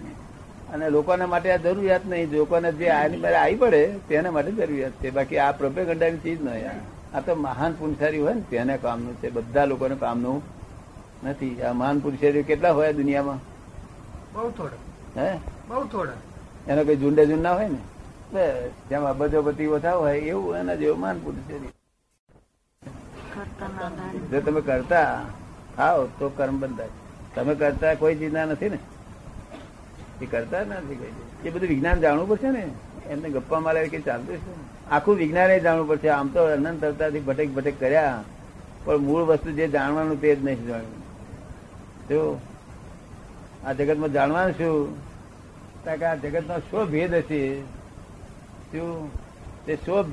અને 0.74 0.90
લોકોને 0.90 1.26
માટે 1.26 1.52
આ 1.52 1.56
જરૂરિયાત 1.56 2.06
નહીં. 2.06 2.32
લોકોને 2.32 2.72
જે 2.72 2.90
આની 2.90 3.18
પર 3.18 3.34
આવી 3.34 3.56
પડે 3.56 3.82
તેના 4.10 4.32
માટે 4.32 4.52
જરૂરિયાત 4.52 4.92
છે. 4.92 5.10
બાકી 5.10 5.38
આ 5.38 5.52
પ્રોપેગંડાની 5.52 6.18
ચીજ 6.18 6.46
નહીં. 6.46 7.16
આ 7.16 7.20
તો 7.20 7.36
મહાન 7.36 7.74
પુરુષારી 7.74 8.20
હોય 8.20 8.34
ને 8.34 8.42
તેને 8.42 8.78
કામનું 8.78 9.16
છે. 9.16 9.30
બધા 9.30 9.66
લોકોને 9.66 9.96
કામનું 9.96 10.42
નથી. 11.24 11.62
આ 11.62 11.74
મહાન 11.74 12.00
પુરુષારીઓ 12.00 12.44
કેટલા 12.44 12.72
હોય 12.72 12.94
દુનિયામાં? 12.94 13.40
બહુ 14.34 14.52
થોડા. 14.52 15.24
હે? 15.24 15.40
બહુ 15.68 15.88
થોડા. 15.88 16.14
એનો 16.68 16.84
કઈ 16.84 16.96
ઝુંડે 16.96 17.26
ઝુંડ 17.26 17.42
ના 17.42 17.54
હોય 17.54 17.68
ને? 17.68 17.82
બસ 18.34 18.70
જેમ 18.90 19.04
અબજોપતિ 19.04 19.66
ઓછા 19.66 19.94
હોય 19.94 20.20
એવું 20.20 20.56
એના 20.56 20.76
જેવું 20.76 21.00
મહાન 21.00 21.20
પુરુષારી. 21.20 21.68
કરતા 23.36 23.68
ના 23.68 23.86
આધારે. 23.86 24.20
જો 24.20 24.42
તમે 24.42 24.62
કરતા 24.62 25.22
થાવ 25.78 26.08
તો 26.20 26.30
કર્મ 26.30 26.60
બંધાય. 26.60 26.90
તમે 27.36 27.56
કરતા 27.56 27.94
કોઈ 27.94 28.16
ચીજના 28.16 28.46
નથી 28.46 28.70
ને? 28.70 28.78
એ 30.22 30.26
કરતા 30.26 30.60
નથી 30.60 30.96
કોઈ 30.96 31.48
એ 31.48 31.50
બધું 31.50 31.70
વિજ્ઞાન 31.70 32.00
જાણવું 32.00 32.30
પડશે 32.30 32.52
ને? 32.52 32.68
એમને 33.10 33.30
ગપ્પા 33.30 33.60
મારે 33.60 33.88
કઈ 33.88 34.02
ચાલતું 34.02 34.38
છે 34.38 34.90
આખું 34.90 35.16
વિજ્ઞાન 35.16 35.52
એ 35.52 35.60
જાણવું 35.60 35.88
પડશે. 35.88 36.10
આમ 36.10 36.28
તો 36.28 36.44
અનંત 36.44 36.86
અવતારથી 36.86 37.20
ભટેક 37.20 37.54
ભટેક 37.54 37.80
કર્યા. 37.80 38.24
પણ 38.86 38.98
મૂળ 38.98 39.24
વસ્તુ 39.24 39.52
જે 39.52 39.68
જાણવાનું 39.68 40.22
તે 40.22 40.36
જ 40.36 40.46
નહીં 40.46 40.66
જાણ્યું. 40.66 41.00
જો 42.10 42.42
આ 43.66 43.74
જગતમાં 43.74 44.12
જાણવાનું 44.12 44.52
શું 44.52 45.08
કે 45.84 46.06
આ 46.06 46.16
જગતનો 46.16 46.60
શું 46.60 46.92
ભેદ 46.92 47.14
હશે. 47.14 47.62
શું? 48.72 49.12
તે 49.66 49.76
શું 49.76 50.06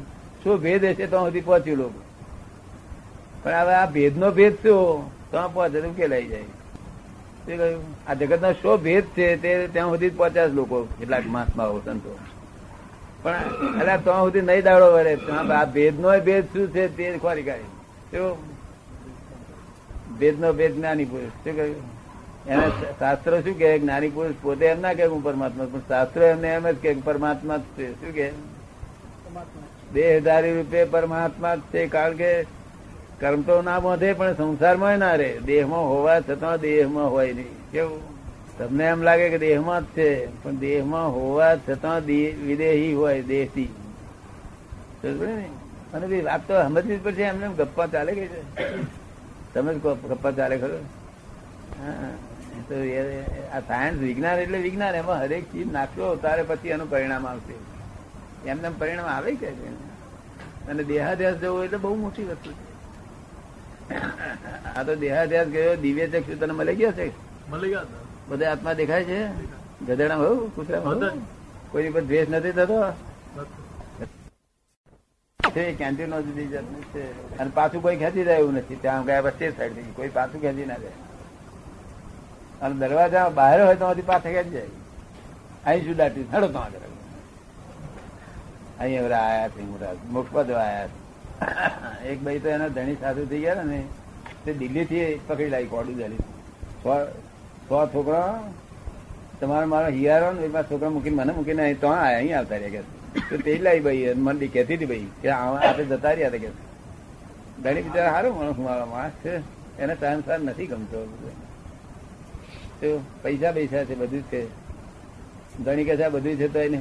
શું 0.45 0.61
ભેદ 0.61 0.85
હશે 0.85 1.07
તો 1.07 1.19
સુધી 1.19 1.41
પહોંચ્યું, 1.41 1.79
લોકો. 1.79 2.03
પણ 3.43 3.53
હવે 3.53 3.75
આ 3.75 3.91
ભેદનો 3.91 4.31
ભેદ 4.31 4.55
શું? 4.55 5.11
તો 5.35 5.47
પહોંચે 5.55 5.79
તો 5.83 5.89
ઉકેલાઈ 5.93 6.29
જાય. 6.33 6.51
શું 7.45 7.57
કહ્યું 7.61 7.83
આ 8.09 8.15
જગતનો 8.21 8.51
શો 8.63 8.77
ભેદ 8.87 9.05
છે 9.17 9.27
તે 9.43 9.53
ત્યાં 9.73 9.91
સુધી 9.93 10.15
છે 10.19 10.47
લોકો 10.59 10.77
કેટલાક 10.99 11.27
મહાત્માઓ 11.35 11.79
સંતો. 11.85 12.13
પણ 13.23 13.37
એટલે 13.81 13.97
ત્યાં 14.05 14.25
સુધી 14.27 14.47
નહીં 14.51 14.65
દાડો 14.65 14.87
વરે 14.97 15.15
આ 15.59 15.65
ભેદનો 15.77 16.09
ભેદ 16.29 16.45
શું 16.53 16.67
છે 16.75 16.85
તે 16.97 17.05
ખોરી 17.25 17.47
કાઢી. 17.49 17.73
શું 18.11 18.25
ભેદનો 20.19 20.49
ભેદ 20.61 20.73
જ્ઞાની 20.77 21.11
પુરુષ. 21.13 21.37
શું 21.45 21.55
કહ્યું 21.57 21.83
એના 22.49 22.71
શાસ્ત્ર 22.99 23.33
શું 23.45 23.55
કે 23.61 23.69
જ્ઞાની 23.79 24.13
પુરુષ 24.17 24.43
પોતે 24.43 24.67
એમ 24.73 24.81
ના 24.81 24.95
કે 24.99 25.05
હું 25.13 25.23
પરમાત્મા 25.23 25.71
પણ 25.73 25.87
શાસ્ત્ર 25.89 26.21
એમને 26.33 26.49
એમ 26.57 26.67
જ 26.71 26.77
કે 26.83 26.91
પરમાત્મા 27.07 27.57
જ 27.57 27.65
છે. 27.77 27.87
શું 28.01 28.13
કે 28.19 28.27
દેહધારી 29.95 30.55
રૂપે 30.57 30.81
પરમાત્મા 30.95 31.55
જ 31.57 31.73
છે. 31.73 31.87
કારણ 31.95 32.17
કે 32.23 32.31
કર્મ 33.21 33.41
તો 33.43 33.63
ના 33.63 33.79
બાંધે, 33.81 34.13
પણ 34.13 34.35
સંસારમાં 34.35 34.99
ના 34.99 35.15
રહે. 35.15 35.31
દેહમાં 35.41 35.85
હોવા 35.91 36.19
છતાં 36.21 36.61
દેહમાં 36.61 37.09
હોય 37.13 37.33
નહીં. 37.33 37.55
કેવું? 37.73 38.03
તમને 38.59 38.85
એમ 38.85 39.01
લાગે 39.03 39.29
કે 39.29 39.39
દેહમાં 39.39 39.81
જ 39.83 39.87
છે, 39.97 40.09
પણ 40.43 40.57
દેહમાં 40.57 41.15
હોવા 41.15 41.55
છતાં 41.69 42.01
વિદેહી 42.47 42.93
હોય, 42.95 43.23
દેહથી? 43.23 43.71
અને 45.95 46.07
બી 46.07 46.23
તો 46.47 46.55
સમજવી 46.63 46.99
જ 47.13 47.19
એમને 47.21 47.49
ગપ્પા 47.57 47.87
ચાલે 47.87 48.13
કે 48.13 48.27
છે? 48.27 48.43
તમે 49.55 49.75
જ 49.75 49.77
ગપ્પા 49.79 50.31
ચાલે 50.31 50.57
ખરો? 50.59 50.79
તો 52.69 52.75
આ 53.55 53.61
સાયન્સ 53.61 53.99
વિજ્ઞાન 53.99 54.39
એટલે 54.39 54.59
વિજ્ઞાન, 54.59 54.95
એમાં 54.95 55.19
હરેક 55.21 55.45
ચીજ 55.53 55.73
નાખશો, 55.73 56.15
તારે 56.17 56.43
પછી 56.43 56.69
એનું 56.69 56.91
પરિણામ 56.91 57.27
આવશે. 57.27 57.57
એમને 58.51 58.67
એમ 58.67 58.79
પરિણામ 58.79 59.07
આવે 59.07 59.35
કે 59.35 59.49
અને 60.69 60.83
દેહાદ્યાસ 60.85 61.37
જવું 61.37 61.65
એટલે 61.65 61.79
બહુ 61.79 61.95
મોટી 61.95 62.25
વસ્તુ 62.25 62.51
છે. 62.53 62.74
આ 64.77 64.83
તો 64.83 64.95
દેહાધ્યાસ 64.95 65.47
ગયો 65.47 65.77
દિવ્ય 65.77 66.07
ચક્ષુ 66.09 66.39
તને 66.39 66.53
મળી 66.53 66.77
ગયા 66.77 66.93
છે? 66.93 67.07
મળી 67.51 67.71
ગયા 67.71 67.83
બધા 68.29 68.51
આત્મા 68.51 68.73
દેખાય 68.73 69.05
છે? 69.05 69.27
ગધેડા 69.87 70.17
હોવ 70.17 70.49
કુતરા 70.49 70.81
કોઈ 71.71 71.91
પર 71.91 72.01
દ્વેષ 72.01 72.29
નથી 72.31 72.53
થતો? 72.53 72.79
કેન્ટીન 75.79 76.09
નો 76.09 76.23
જુદી 76.23 76.47
જાતનું 76.47 76.85
છે. 76.85 77.39
અને 77.39 77.51
પાછું 77.55 77.83
કોઈ 77.83 77.97
ખેંચી 77.97 78.25
જાય 78.25 78.39
એવું 78.39 78.55
નથી. 78.55 78.77
ત્યાં 78.77 79.05
ગયા 79.05 79.23
પછી 79.23 79.51
સાઈડ 79.51 79.75
થઈ 79.75 79.83
કોઈ 79.97 80.09
પાછું 80.09 80.41
ખેંચી 80.41 80.67
ના 80.67 80.79
જાય. 80.79 80.93
અને 82.63 82.75
દરવાજા 82.75 83.29
બહાર 83.29 83.61
હોય 83.63 83.77
તો 83.77 83.95
પાછા 84.07 84.31
ખેંચી 84.31 84.51
જાય. 84.51 84.67
અહીં 85.67 85.85
શું 85.85 85.97
દાટી? 85.97 86.25
હડો 86.33 86.49
તો 86.49 86.59
આગળ 86.59 86.79
અહીં 88.81 89.15
આયા 89.17 89.49
છે 89.49 89.63
મોટા 89.63 89.93
મોક્ષપદ 90.11 90.51
આયા 90.51 90.87
છે. 90.87 91.04
એક 92.11 92.19
ભાઈ 92.25 92.39
તો 92.39 92.49
એના 92.49 92.69
ધણી 92.69 92.99
સાથે 93.01 93.23
થઈ 93.31 93.41
ગયા 93.45 93.65
ને, 93.71 93.79
તે 94.45 94.51
દિલ્હી 94.61 94.87
થી 94.91 95.07
પકડી 95.29 95.51
લાવી, 95.55 95.71
કોડી 95.75 95.95
દિલ્હી 95.95 96.23
સો 97.69 97.79
છોકરા, 97.95 98.29
તમારા 99.41 99.71
મારા 99.75 99.97
હિયારો 99.99 100.29
ને 100.33 100.45
એમાં 100.49 100.69
છોકરા 100.71 100.91
મૂકીને, 100.91 101.17
મને 101.17 101.33
મૂકીને 101.33 101.63
અહીં 101.63 101.81
તો 101.81 101.89
અહીં 101.89 102.37
આવતા 102.39 102.59
રહ્યા 102.65 102.85
કે 103.15 103.21
તો 103.29 103.37
તે 103.39 103.59
લાવી 103.59 103.85
ભાઈ 103.87 104.15
મંડી 104.27 104.49
કહેતી 104.49 104.77
હતી 104.77 104.91
ભાઈ 104.93 105.09
કે 105.23 105.29
આપણે 105.31 105.85
જતા 105.85 106.13
રહ્યા 106.13 106.33
હતા 106.35 106.43
કે 106.45 106.51
ધણી 107.63 107.83
બિચારા 107.83 108.13
સારું 108.13 108.37
માણસ, 108.39 108.59
મારો 108.59 108.87
માણસ 108.87 109.17
છે. 109.23 109.35
એને 109.79 109.95
સંસાર 109.95 110.41
નથી 110.41 110.67
ગમતો. 110.67 110.99
તો 112.81 112.89
પૈસા 113.23 113.53
પૈસા 113.53 113.85
છે, 113.85 113.95
બધું 113.95 114.23
છે. 114.31 114.41
ધણી 115.65 115.85
કે 115.85 115.97
છે 115.97 116.09
બધું 116.09 116.37
છે 116.37 116.49
તો 116.49 116.59
એને 116.59 116.79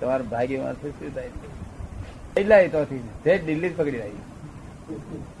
તમારા 0.00 0.30
ભાગ્ય 0.32 0.58
માણસો 0.58 0.88
શું 0.98 1.14
થાય 1.14 1.26
એટલા 1.26 1.55
દિલ્હી 3.38 3.68
પકડી 3.68 3.98
લાવી 3.98 4.16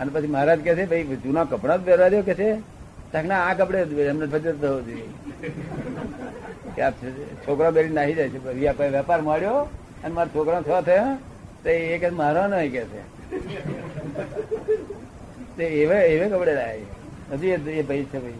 અને 0.00 0.10
પછી 0.12 0.26
મહારાજ 0.26 0.58
કે 0.58 0.74
છે, 0.74 0.86
ભાઈ 0.86 1.04
જૂના 1.16 1.44
કપડા 1.44 1.76
જ 1.76 1.80
પહેરવા 1.80 2.08
દો 2.08 2.22
કે 2.22 2.34
છે. 2.34 2.54
ના, 3.22 3.44
આ 3.44 3.54
કપડે 3.54 3.78
એમને 3.78 4.26
ફજર 4.26 4.52
થવો 4.52 4.80
જોઈએ 4.80 5.08
છોકરા 7.46 7.70
બેરી 7.70 7.88
નાહી 7.88 8.14
જાય 8.14 8.28
છે. 8.28 8.38
વેપાર 8.88 9.22
મળ્યો 9.22 9.54
અને 10.04 10.14
મારા 10.14 10.28
છોકરા 10.28 10.62
છ 10.62 10.84
થયા, 10.84 11.18
તો 11.64 11.70
એ 11.70 11.98
કે 11.98 12.08
મારો 12.08 12.46
નહીં, 12.46 12.72
કે 12.72 12.84
છે. 12.84 13.28
તે 15.56 15.64
એવે 15.64 16.00
એવે 16.00 16.28
કપડે 16.28 16.54
લાવી 16.54 16.86
હજી 17.32 17.48
એ- 17.48 17.82
ભાઈ 17.82 18.04
છે 18.04 18.18
ભાઈ. 18.18 18.32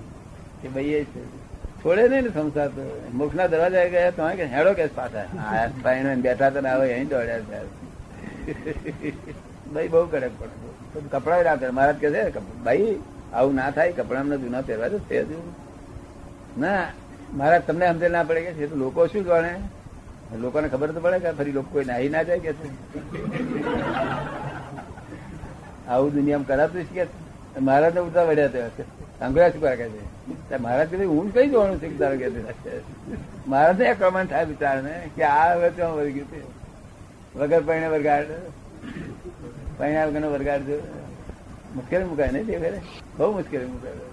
એ 0.64 0.68
ભાઈ 0.68 0.84
એ 0.84 1.04
છે. 1.04 1.26
છોડે 1.84 2.08
નહીં 2.08 2.22
ને 2.22 2.28
સંસાર 2.28 2.68
તો. 2.68 3.10
મુખ 3.14 3.34
ના 3.34 3.46
દરવાજા 3.46 3.84
ગયા, 3.84 4.10
તો 4.10 4.28
હેડો 4.28 4.72
કે 4.72 4.86
પાછા. 4.86 5.24
બેઠા 6.14 6.50
તો 6.50 6.68
આવે, 6.68 6.92
અહીં 6.92 7.08
દોડ્યા 7.08 7.38
ભાઈ 9.74 9.88
બહુ 9.88 10.06
કડક 10.06 10.30
પડે. 10.38 11.00
કપડા 11.12 11.56
ના 11.56 11.70
મહારાજ 11.70 11.96
કે 11.96 12.10
છે, 12.10 12.38
ભાઈ, 12.64 12.98
આવું 13.32 13.54
ના 13.54 13.70
થાય. 13.70 13.92
કપડા 13.92 14.22
જૂના 14.22 14.60
પહેરવા 14.60 14.88
તો 14.88 14.98
છે 14.98 15.24
ના, 16.58 16.86
મહારાજ 17.34 17.62
તમને 17.66 17.88
સમજે 17.88 18.08
ના 18.08 18.22
પડે 18.22 18.40
કે 18.40 18.66
તો 18.66 18.76
લોકો 18.76 19.06
શું 19.06 19.24
જાણે 19.24 19.54
લોકોને 20.36 20.68
ખબર 20.68 20.90
તો 20.90 21.00
પડે 21.00 21.18
કે 21.18 21.30
ફરી 21.30 21.52
લોકો 21.52 21.68
કોઈ 21.72 21.84
નાહી 21.84 22.08
ના 22.08 22.22
જાય 22.22 22.38
કે 22.38 22.54
આવું 25.88 26.12
દુનિયામાં 26.12 26.46
કરાતું 26.46 26.84
છે 26.84 27.04
કે 27.04 27.60
મહારાજ 27.60 27.94
ને 27.94 28.00
ઉઠતા 28.00 28.22
વળ્યા 28.22 28.48
તે 28.48 28.60
અંગ્રેજ 29.20 29.60
કરે 29.60 29.76
છે? 29.76 30.56
મહારાજ 30.56 30.88
કીધું 30.88 31.08
હું 31.08 31.34
કઈ 31.34 31.48
જોવાનું 31.48 31.80
છે 31.80 31.88
કે 31.88 32.30
મહારાજ 33.46 33.78
ને 33.80 33.94
કમેન્ટ 33.94 34.30
થાય 34.30 34.44
બિચાર 34.44 34.82
ને 34.82 35.08
કે 35.16 35.22
આ 35.22 35.54
હવે 35.54 35.70
ત્યાં 35.70 35.96
વળી 35.96 36.12
ગયું 36.12 36.65
વગર 37.38 37.62
પૈણે 37.62 37.88
વરગાડ 37.88 38.30
પૈણા 39.78 40.06
વગરનો 40.08 40.28
વરગાડ 40.30 40.68
મુશ્કેલી 41.74 42.10
મુકાય 42.10 42.32
નહીં 42.34 42.46
તે 42.46 42.80
બહુ 43.16 43.32
મુશ્કેલી 43.32 43.68
મુકાય. 43.68 44.05